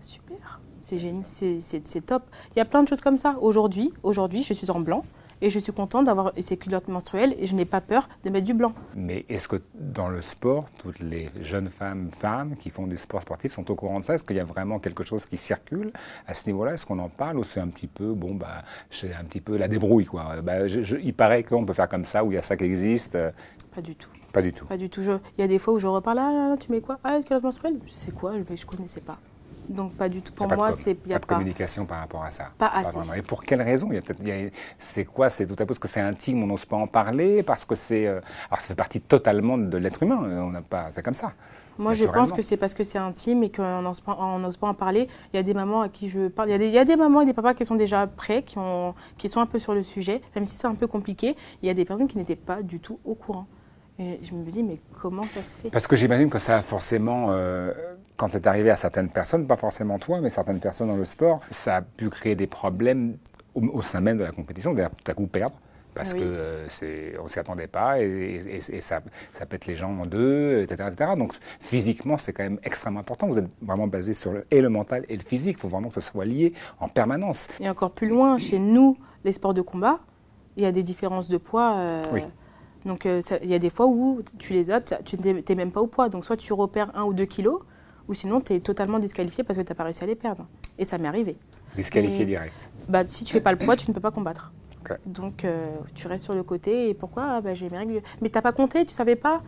Super, 0.00 0.60
c'est 0.80 0.98
génial, 0.98 1.24
c'est 1.26 2.06
top. 2.06 2.24
Il 2.54 2.58
y 2.58 2.62
a 2.62 2.64
plein 2.64 2.82
de 2.82 2.88
choses 2.88 3.00
comme 3.00 3.18
ça. 3.18 3.36
Aujourd'hui, 3.40 3.92
aujourd'hui, 4.02 4.42
je 4.42 4.52
suis 4.52 4.70
en 4.70 4.80
blanc 4.80 5.04
et 5.42 5.50
je 5.50 5.58
suis 5.58 5.72
contente 5.72 6.06
d'avoir 6.06 6.32
ces 6.40 6.56
culottes 6.56 6.88
menstruelles 6.88 7.34
et 7.38 7.46
je 7.46 7.54
n'ai 7.54 7.66
pas 7.66 7.80
peur 7.80 8.08
de 8.24 8.30
mettre 8.30 8.46
du 8.46 8.54
blanc. 8.54 8.72
Mais 8.94 9.26
est-ce 9.28 9.48
que 9.48 9.56
dans 9.74 10.08
le 10.08 10.22
sport, 10.22 10.66
toutes 10.78 11.00
les 11.00 11.28
jeunes 11.42 11.68
femmes, 11.68 12.08
femmes 12.10 12.56
qui 12.56 12.70
font 12.70 12.86
du 12.86 12.96
sport 12.96 13.20
sportif 13.22 13.52
sont 13.52 13.68
au 13.70 13.74
courant 13.74 14.00
de 14.00 14.04
ça? 14.04 14.14
Est-ce 14.14 14.22
qu'il 14.22 14.36
y 14.36 14.40
a 14.40 14.44
vraiment 14.44 14.78
quelque 14.78 15.04
chose 15.04 15.26
qui 15.26 15.36
circule 15.36 15.92
à 16.26 16.34
ce 16.34 16.46
niveau-là? 16.48 16.74
Est-ce 16.74 16.86
qu'on 16.86 17.00
en 17.00 17.08
parle 17.08 17.38
ou 17.38 17.44
c'est 17.44 17.60
un 17.60 17.68
petit 17.68 17.88
peu, 17.88 18.14
bon, 18.14 18.34
bah, 18.34 18.62
c'est 18.90 19.12
un 19.12 19.24
petit 19.24 19.40
peu 19.40 19.56
la 19.56 19.68
débrouille, 19.68 20.06
quoi? 20.06 20.40
Bah, 20.42 20.66
Il 20.68 21.14
paraît 21.14 21.42
qu'on 21.42 21.66
peut 21.66 21.74
faire 21.74 21.88
comme 21.88 22.04
ça, 22.04 22.24
ou 22.24 22.30
il 22.30 22.36
y 22.36 22.38
a 22.38 22.42
ça 22.42 22.56
qui 22.56 22.64
existe. 22.64 23.18
Pas 23.74 23.82
du 23.82 23.96
tout. 23.96 24.10
Pas 24.32 24.42
du 24.42 24.52
tout. 24.52 24.64
Pas 24.66 24.76
du 24.76 24.88
tout. 24.88 25.02
Il 25.02 25.40
y 25.40 25.44
a 25.44 25.48
des 25.48 25.58
fois 25.58 25.74
où 25.74 25.78
je 25.78 25.86
reparle, 25.86 26.20
ah, 26.20 26.54
tu 26.58 26.70
mets 26.70 26.80
quoi? 26.80 26.98
Ah, 27.02 27.18
culotte 27.26 27.42
menstruelle? 27.42 27.80
C'est 27.88 28.14
quoi 28.14 28.32
Je 28.34 28.38
ne 28.38 28.64
connaissais 28.64 29.00
pas. 29.00 29.18
Donc 29.68 29.94
pas 29.94 30.08
du 30.08 30.22
tout. 30.22 30.32
Pour 30.32 30.48
moi, 30.48 30.72
c'est 30.72 30.96
il 31.06 31.12
a 31.12 31.18
pas 31.18 31.26
de 31.26 31.26
communication 31.26 31.86
par 31.86 32.00
rapport 32.00 32.24
à 32.24 32.30
ça. 32.30 32.50
Pas, 32.58 32.68
assez. 32.74 32.98
Et 33.16 33.22
pour 33.22 33.44
quelle 33.44 33.62
raison? 33.62 33.90
C'est 34.78 35.04
quoi? 35.04 35.30
C'est 35.30 35.46
tout 35.46 35.56
à 35.58 35.66
parce 35.66 35.78
que 35.78 35.88
c'est 35.88 36.00
intime, 36.00 36.42
on 36.42 36.46
n'ose 36.46 36.64
pas 36.64 36.76
en 36.76 36.86
parler, 36.86 37.42
parce 37.42 37.64
que 37.64 37.74
c'est. 37.74 38.06
Euh, 38.06 38.20
alors 38.50 38.60
ça 38.60 38.68
fait 38.68 38.74
partie 38.74 39.00
totalement 39.00 39.58
de 39.58 39.76
l'être 39.78 40.02
humain. 40.02 40.18
On 40.42 40.50
n'a 40.50 40.62
pas. 40.62 40.88
C'est 40.90 41.02
comme 41.02 41.14
ça. 41.14 41.32
Moi, 41.78 41.94
je 41.94 42.04
pense 42.04 42.32
que 42.32 42.42
c'est 42.42 42.56
parce 42.56 42.74
que 42.74 42.84
c'est 42.84 42.98
intime 42.98 43.42
et 43.42 43.50
qu'on 43.50 43.82
n'ose 43.82 44.00
pas, 44.00 44.14
pas, 44.14 44.66
en 44.66 44.74
parler. 44.74 45.08
Il 45.32 45.36
y 45.36 45.38
a 45.38 45.42
des 45.42 45.54
mamans 45.54 45.82
à 45.82 45.88
qui 45.88 46.08
je 46.08 46.28
parle. 46.28 46.48
Il 46.48 46.52
y, 46.52 46.54
a 46.54 46.58
des, 46.58 46.66
il 46.66 46.72
y, 46.72 46.78
a 46.78 46.84
des, 46.84 46.96
mamans 46.96 47.22
et 47.22 47.26
des 47.26 47.32
papas 47.32 47.54
qui 47.54 47.64
sont 47.64 47.74
déjà 47.74 48.06
prêts, 48.06 48.42
qui, 48.42 48.58
ont, 48.58 48.94
qui 49.16 49.28
sont 49.28 49.40
un 49.40 49.46
peu 49.46 49.58
sur 49.58 49.74
le 49.74 49.82
sujet, 49.82 50.20
même 50.34 50.44
si 50.44 50.56
c'est 50.56 50.66
un 50.66 50.74
peu 50.74 50.86
compliqué. 50.86 51.36
Il 51.62 51.66
y 51.66 51.70
a 51.70 51.74
des 51.74 51.84
personnes 51.84 52.08
qui 52.08 52.18
n'étaient 52.18 52.36
pas 52.36 52.62
du 52.62 52.78
tout 52.78 52.98
au 53.04 53.14
courant. 53.14 53.46
Et 53.98 54.18
je 54.22 54.34
me 54.34 54.50
dis, 54.50 54.62
mais 54.62 54.78
comment 55.00 55.22
ça 55.22 55.42
se 55.42 55.54
fait? 55.54 55.70
Parce 55.70 55.86
que 55.86 55.96
j'imagine 55.96 56.30
que 56.30 56.38
ça 56.38 56.56
a 56.56 56.62
forcément, 56.62 57.28
euh, 57.30 57.72
quand 58.22 58.28
c'est 58.30 58.46
arrivé 58.46 58.70
à 58.70 58.76
certaines 58.76 59.08
personnes, 59.08 59.48
pas 59.48 59.56
forcément 59.56 59.98
toi, 59.98 60.20
mais 60.20 60.30
certaines 60.30 60.60
personnes 60.60 60.86
dans 60.86 60.96
le 60.96 61.04
sport, 61.04 61.40
ça 61.50 61.78
a 61.78 61.82
pu 61.82 62.08
créer 62.08 62.36
des 62.36 62.46
problèmes 62.46 63.16
au, 63.56 63.82
sein 63.82 64.00
même 64.00 64.16
de 64.16 64.22
la 64.22 64.30
compétition, 64.30 64.74
d'ailleurs 64.74 64.92
tout 64.92 65.10
à 65.10 65.14
coup 65.14 65.26
perdre. 65.26 65.56
Parce 65.92 66.14
qu'on 66.14 66.20
que 66.20 66.24
euh, 66.24 66.68
c'est, 66.68 67.14
on 67.20 67.26
s'y 67.26 67.40
attendait 67.40 67.66
pas 67.66 68.00
et, 68.00 68.60
ça, 68.80 69.00
ça, 69.34 69.46
pète 69.46 69.66
les 69.66 69.74
gens 69.74 69.90
en 69.90 70.06
deux, 70.06 70.62
etc., 70.62 70.90
etc. 70.92 71.10
Donc 71.18 71.34
physiquement, 71.58 72.16
c'est 72.16 72.32
quand 72.32 72.44
même 72.44 72.60
extrêmement 72.62 73.00
important. 73.00 73.26
Vous 73.26 73.38
êtes 73.38 73.50
vraiment 73.60 73.88
basé 73.88 74.14
sur 74.14 74.30
le, 74.30 74.46
et 74.52 74.60
le 74.60 74.68
mental 74.68 75.04
et 75.08 75.16
le 75.16 75.24
physique. 75.24 75.56
Il 75.58 75.60
faut 75.60 75.68
vraiment 75.68 75.88
que 75.88 75.94
ce 75.94 76.00
soit 76.00 76.24
lié 76.24 76.54
en 76.78 76.86
permanence. 76.86 77.48
Et 77.58 77.68
encore 77.68 77.90
plus 77.90 78.08
loin, 78.08 78.38
chez 78.38 78.60
nous, 78.60 78.96
les 79.24 79.32
sports 79.32 79.52
de 79.52 79.62
combat, 79.62 79.98
il 80.56 80.62
y 80.62 80.66
a 80.66 80.70
des 80.70 80.84
différences 80.84 81.26
de 81.28 81.38
poids. 81.38 81.74
Euh, 81.76 82.04
oui 82.12 82.22
donc 82.84 83.06
euh, 83.06 83.20
il 83.42 83.48
y 83.48 83.54
a 83.54 83.58
des 83.58 83.70
fois 83.70 83.86
où 83.86 84.22
tu 84.38 84.52
les 84.52 84.70
as, 84.70 84.80
tu 84.80 85.16
n'es 85.16 85.54
même 85.54 85.72
pas 85.72 85.80
au 85.80 85.86
poids. 85.86 86.08
Donc 86.08 86.24
soit 86.24 86.36
tu 86.36 86.52
repères 86.52 86.90
un 86.96 87.04
ou 87.04 87.12
deux 87.12 87.26
kilos, 87.26 87.60
ou 88.08 88.14
sinon 88.14 88.40
tu 88.40 88.54
es 88.54 88.60
totalement 88.60 88.98
disqualifié 88.98 89.44
parce 89.44 89.58
que 89.58 89.62
tu 89.62 89.70
n'as 89.70 89.76
pas 89.76 89.84
réussi 89.84 90.04
à 90.04 90.06
les 90.06 90.14
perdre. 90.14 90.46
Et 90.78 90.84
ça 90.84 90.98
m'est 90.98 91.08
arrivé. 91.08 91.36
Disqualifié 91.76 92.24
direct 92.24 92.54
bah, 92.88 93.04
Si 93.06 93.24
tu 93.24 93.32
fais 93.32 93.40
pas 93.40 93.52
le 93.52 93.58
poids, 93.58 93.76
tu 93.76 93.88
ne 93.88 93.94
peux 93.94 94.00
pas 94.00 94.10
combattre. 94.10 94.52
Donc 95.06 95.44
euh, 95.44 95.76
tu 95.94 96.06
restes 96.06 96.24
sur 96.24 96.34
le 96.34 96.42
côté 96.42 96.88
et 96.88 96.94
pourquoi? 96.94 97.24
Ah, 97.28 97.40
bah, 97.40 97.54
J'ai 97.54 97.70
mes 97.70 97.78
règles. 97.78 98.02
Mais 98.20 98.28
tu 98.28 98.34
n'as 98.36 98.42
pas 98.42 98.52
compté, 98.52 98.84
tu 98.84 98.92
savais 98.92 99.16
pas? 99.16 99.42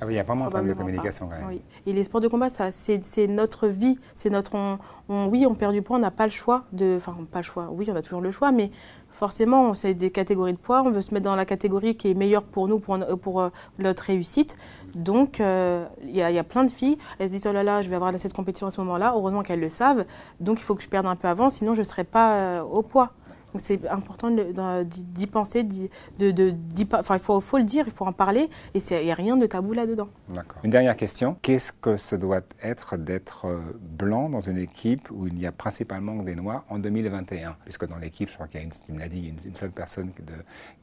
Ah 0.00 0.06
oui, 0.06 0.12
il 0.12 0.16
y 0.16 0.20
a 0.20 0.22
vraiment 0.22 0.46
un 0.46 0.50
problème 0.50 0.72
de 0.72 0.78
communication 0.78 1.26
quand 1.28 1.36
même. 1.36 1.48
Oui. 1.48 1.62
Et 1.86 1.92
les 1.92 2.04
sports 2.04 2.20
de 2.20 2.28
combat, 2.28 2.48
c'est 2.48 3.26
notre 3.26 3.66
vie. 3.66 3.98
C'est 4.14 4.30
notre. 4.30 4.78
oui, 5.08 5.44
on 5.46 5.54
perd 5.54 5.72
du 5.72 5.82
poids, 5.82 5.96
on 5.96 6.00
n'a 6.00 6.12
pas 6.12 6.24
le 6.26 6.30
choix 6.30 6.64
de. 6.72 6.94
Enfin, 6.96 7.16
pas 7.30 7.40
le 7.40 7.44
choix. 7.44 7.68
Oui, 7.72 7.88
on 7.90 7.96
a 7.96 8.02
toujours 8.02 8.20
le 8.20 8.30
choix, 8.30 8.52
mais 8.52 8.70
forcément, 9.18 9.74
c'est 9.74 9.94
des 9.94 10.10
catégories 10.10 10.52
de 10.52 10.58
poids. 10.58 10.82
On 10.82 10.90
veut 10.90 11.02
se 11.02 11.12
mettre 11.12 11.24
dans 11.24 11.34
la 11.34 11.44
catégorie 11.44 11.96
qui 11.96 12.08
est 12.08 12.14
meilleure 12.14 12.44
pour 12.44 12.68
nous, 12.68 12.78
pour, 12.78 12.96
pour 13.20 13.40
euh, 13.40 13.48
notre 13.80 14.04
réussite. 14.04 14.56
Donc, 14.94 15.40
euh, 15.40 15.84
il 16.02 16.14
y, 16.16 16.22
a 16.22 16.44
plein 16.44 16.64
de 16.64 16.70
filles, 16.70 16.98
elles 17.18 17.28
se 17.28 17.32
disent 17.32 17.46
Oh 17.48 17.52
là 17.52 17.64
là, 17.64 17.82
je 17.82 17.90
vais 17.90 17.96
avoir 17.96 18.16
cette 18.18 18.32
compétition 18.32 18.68
à 18.68 18.70
ce 18.70 18.80
moment-là. 18.80 19.12
Heureusement 19.16 19.42
qu'elles 19.42 19.60
le 19.60 19.68
savent. 19.68 20.04
Donc, 20.40 20.60
il 20.60 20.62
faut 20.62 20.76
que 20.76 20.82
je 20.82 20.88
perde 20.88 21.06
un 21.06 21.16
peu 21.16 21.26
avant, 21.26 21.50
sinon 21.50 21.74
je 21.74 21.80
ne 21.80 21.84
serai 21.84 22.04
pas 22.04 22.40
euh, 22.40 22.62
au 22.62 22.82
poids. 22.82 23.10
Donc 23.52 23.62
c'est 23.62 23.86
important 23.88 24.30
d'y 24.30 25.26
penser, 25.26 25.62
de, 25.64 26.30
de, 26.30 26.54
il 26.76 27.18
faut, 27.18 27.58
le 27.58 27.64
dire, 27.64 27.84
il 27.86 27.92
faut 27.92 28.06
en 28.06 28.12
parler, 28.12 28.50
et 28.74 28.78
il 28.78 29.04
n'y 29.04 29.10
a 29.10 29.14
rien 29.14 29.36
de 29.36 29.46
tabou 29.46 29.72
là-dedans. 29.72 30.08
D'accord. 30.28 30.58
Une 30.64 30.70
dernière 30.70 30.96
question. 30.96 31.36
Qu'est-ce 31.40 31.72
que 31.72 31.96
ce 31.96 32.14
doit 32.16 32.42
être 32.62 32.96
d'être 32.96 33.46
euh, 33.46 33.60
blanc 33.80 34.28
dans 34.28 34.40
une 34.40 34.58
équipe 34.58 35.10
où 35.10 35.26
il 35.26 35.38
y 35.38 35.46
a 35.46 35.52
principalement 35.52 36.22
des 36.22 36.34
noirs 36.34 36.64
en 36.68 36.78
2021 36.78 37.56
Puisque 37.64 37.86
dans 37.86 37.98
l'équipe, 37.98 38.28
je 38.28 38.34
crois 38.34 38.48
qu'il 38.48 38.60
y 38.60 38.64
a, 38.64 38.66
une, 38.88 39.54
seule 39.54 39.70
personne 39.70 40.10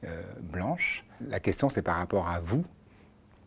euh, 0.03 0.21
blanche. 0.41 1.05
La 1.29 1.39
question, 1.39 1.69
c'est 1.69 1.81
par 1.81 1.97
rapport 1.97 2.27
à 2.27 2.39
vous, 2.39 2.63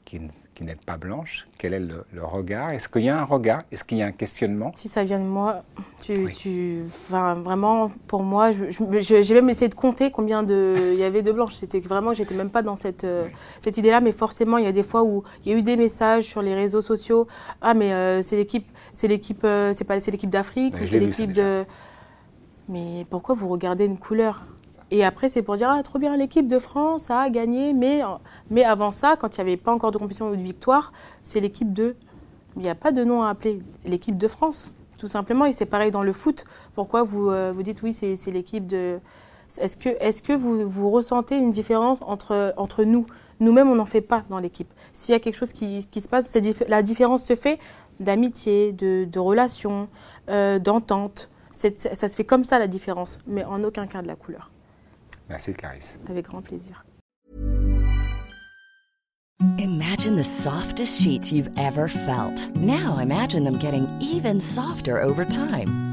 qui, 0.09 0.19
qui 0.55 0.65
n'êtes 0.65 0.83
pas 0.87 0.97
blanche, 0.97 1.47
quel 1.59 1.75
est 1.75 1.81
le, 1.81 2.03
regard? 2.23 2.71
Est-ce 2.71 2.89
qu'il 2.89 3.03
y 3.03 3.11
a 3.11 3.21
un 3.21 3.25
regard? 3.25 3.63
Est-ce 3.71 3.85
qu'il 3.85 3.99
y 3.99 4.03
a 4.03 4.07
un 4.07 4.13
questionnement? 4.13 4.73
Si 4.75 4.89
ça 4.89 5.05
vient 5.05 5.19
de 5.19 5.25
moi, 5.25 5.65
tu, 6.01 6.15
tu 6.35 6.83
enfin, 6.87 7.35
vraiment, 7.35 7.93
pour 8.07 8.23
moi, 8.23 8.51
j'ai 8.53 9.35
même 9.35 9.51
essayé 9.51 9.69
de 9.69 9.75
compter 9.75 10.11
combien 10.11 10.43
de, 10.43 10.93
il 10.95 10.99
y 10.99 11.05
avait 11.05 11.21
de 11.21 11.31
blanches. 11.31 11.57
C'était 11.57 11.81
vraiment, 11.81 12.15
j'étais 12.15 12.35
même 12.35 12.49
pas 12.49 12.63
dans 12.63 12.75
cette, 12.75 13.05
euh, 13.05 13.27
cette 13.61 13.77
idée-là, 13.77 14.01
mais 14.01 14.13
forcément, 14.13 14.57
il 14.57 14.65
y 14.65 14.69
a 14.69 14.73
des 14.73 14.83
fois 14.83 15.05
où 15.05 15.25
il 15.45 15.53
y 15.53 15.55
a 15.55 15.59
eu 15.59 15.63
des 15.63 15.77
messages 15.77 16.25
sur 16.25 16.41
les 16.41 16.55
réseaux 16.55 16.83
sociaux. 16.83 17.27
Ah, 17.61 17.75
mais 17.75 17.93
euh, 17.93 18.23
c'est 18.23 18.37
l'équipe, 18.37 18.67
c'est 18.95 19.09
l'équipe, 19.09 19.45
euh, 19.45 19.75
c'est 19.75 19.85
pas, 19.85 20.01
c'est 20.01 20.11
l'équipe 20.11 20.31
d'Afrique, 20.31 20.75
c'est 20.87 21.01
l'équipe 21.01 21.33
de. 21.33 21.67
Mais 22.71 23.05
pourquoi 23.11 23.35
vous 23.35 23.49
regardez 23.49 23.85
une 23.85 23.99
couleur? 23.99 24.43
Et 24.91 25.05
après, 25.05 25.29
c'est 25.29 25.43
pour 25.43 25.57
dire, 25.57 25.69
ah, 25.71 25.83
trop 25.83 25.99
bien, 25.99 26.17
l'équipe 26.17 26.49
de 26.49 26.59
France 26.59 27.11
a 27.11 27.29
gagné. 27.29 27.73
Mais, 27.75 28.01
mais 28.51 28.65
avant 28.65 28.91
ça, 28.91 29.17
quand 29.19 29.37
il 29.37 29.41
n'y 29.41 29.49
avait 29.51 29.57
pas 29.57 29.73
encore 29.73 29.91
de 29.91 29.99
compétition 29.99 30.31
ou 30.31 30.37
de 30.37 30.43
victoire, 30.43 30.93
c'est 31.23 31.41
l'équipe 31.41 31.73
de. 31.73 31.95
Il 32.57 32.63
n'y 32.63 32.71
a 32.71 32.75
pas 32.75 32.91
de 32.91 33.05
nom 33.05 33.23
à 33.23 33.31
appeler. 33.31 33.59
L'équipe 33.85 34.17
de 34.17 34.29
France, 34.29 34.73
tout 34.99 35.09
simplement. 35.09 35.45
Et 35.45 35.53
c'est 35.53 35.67
pareil 35.67 35.91
dans 35.91 36.03
le 36.03 36.13
foot. 36.13 36.45
Pourquoi 36.75 37.03
vous, 37.03 37.31
euh, 37.31 37.53
vous 37.55 37.63
dites, 37.63 37.83
oui, 37.83 37.93
c'est 37.93 38.31
l'équipe 38.31 38.67
de. 38.67 38.99
Est-ce 39.59 39.77
que, 39.77 39.89
est 39.89 40.23
que 40.23 40.33
vous, 40.33 40.69
vous 40.69 40.91
ressentez 40.91 41.37
une 41.37 41.51
différence 41.51 42.03
entre, 42.03 42.55
entre 42.57 42.85
nous? 42.85 43.07
Nous-mêmes, 43.41 43.71
on 43.71 43.77
n'en 43.77 43.87
fait 43.87 44.01
pas 44.01 44.25
dans 44.31 44.39
l'équipe. 44.39 44.73
S'il 44.93 45.13
y 45.13 45.17
a 45.17 45.21
quelque 45.21 45.37
chose 45.37 45.53
qui, 45.53 45.87
qui 45.91 46.01
se 46.01 46.09
passe, 46.09 46.37
la 46.67 46.83
différence 46.83 47.25
se 47.25 47.35
fait 47.35 47.59
d'amitié, 48.01 48.73
de, 48.73 49.05
de 49.05 49.19
relation, 49.19 49.89
euh, 50.29 50.59
d'entente. 50.59 51.31
Ça 51.51 51.71
se 52.09 52.15
fait 52.15 52.25
comme 52.25 52.45
ça 52.45 52.59
la 52.59 52.69
différence, 52.69 53.19
mais 53.27 53.45
en 53.45 53.65
aucun 53.65 53.87
cas 53.87 54.03
de 54.03 54.07
la 54.07 54.17
couleur. 54.17 54.51
Merci 55.29 55.53
Clarisse. 55.53 55.99
Avec 56.09 56.27
grand 56.27 56.43
plaisir. 56.43 56.85
Imagine 59.59 60.17
the 60.17 60.25
softest 60.25 61.01
sheets 61.01 61.33
you've 61.33 61.51
ever 61.57 61.89
felt. 61.89 62.51
Now 62.57 62.99
imagine 62.99 63.45
them 63.45 63.59
getting 63.59 63.87
even 64.01 64.41
softer 64.41 65.01
over 65.01 65.25
time. 65.25 65.88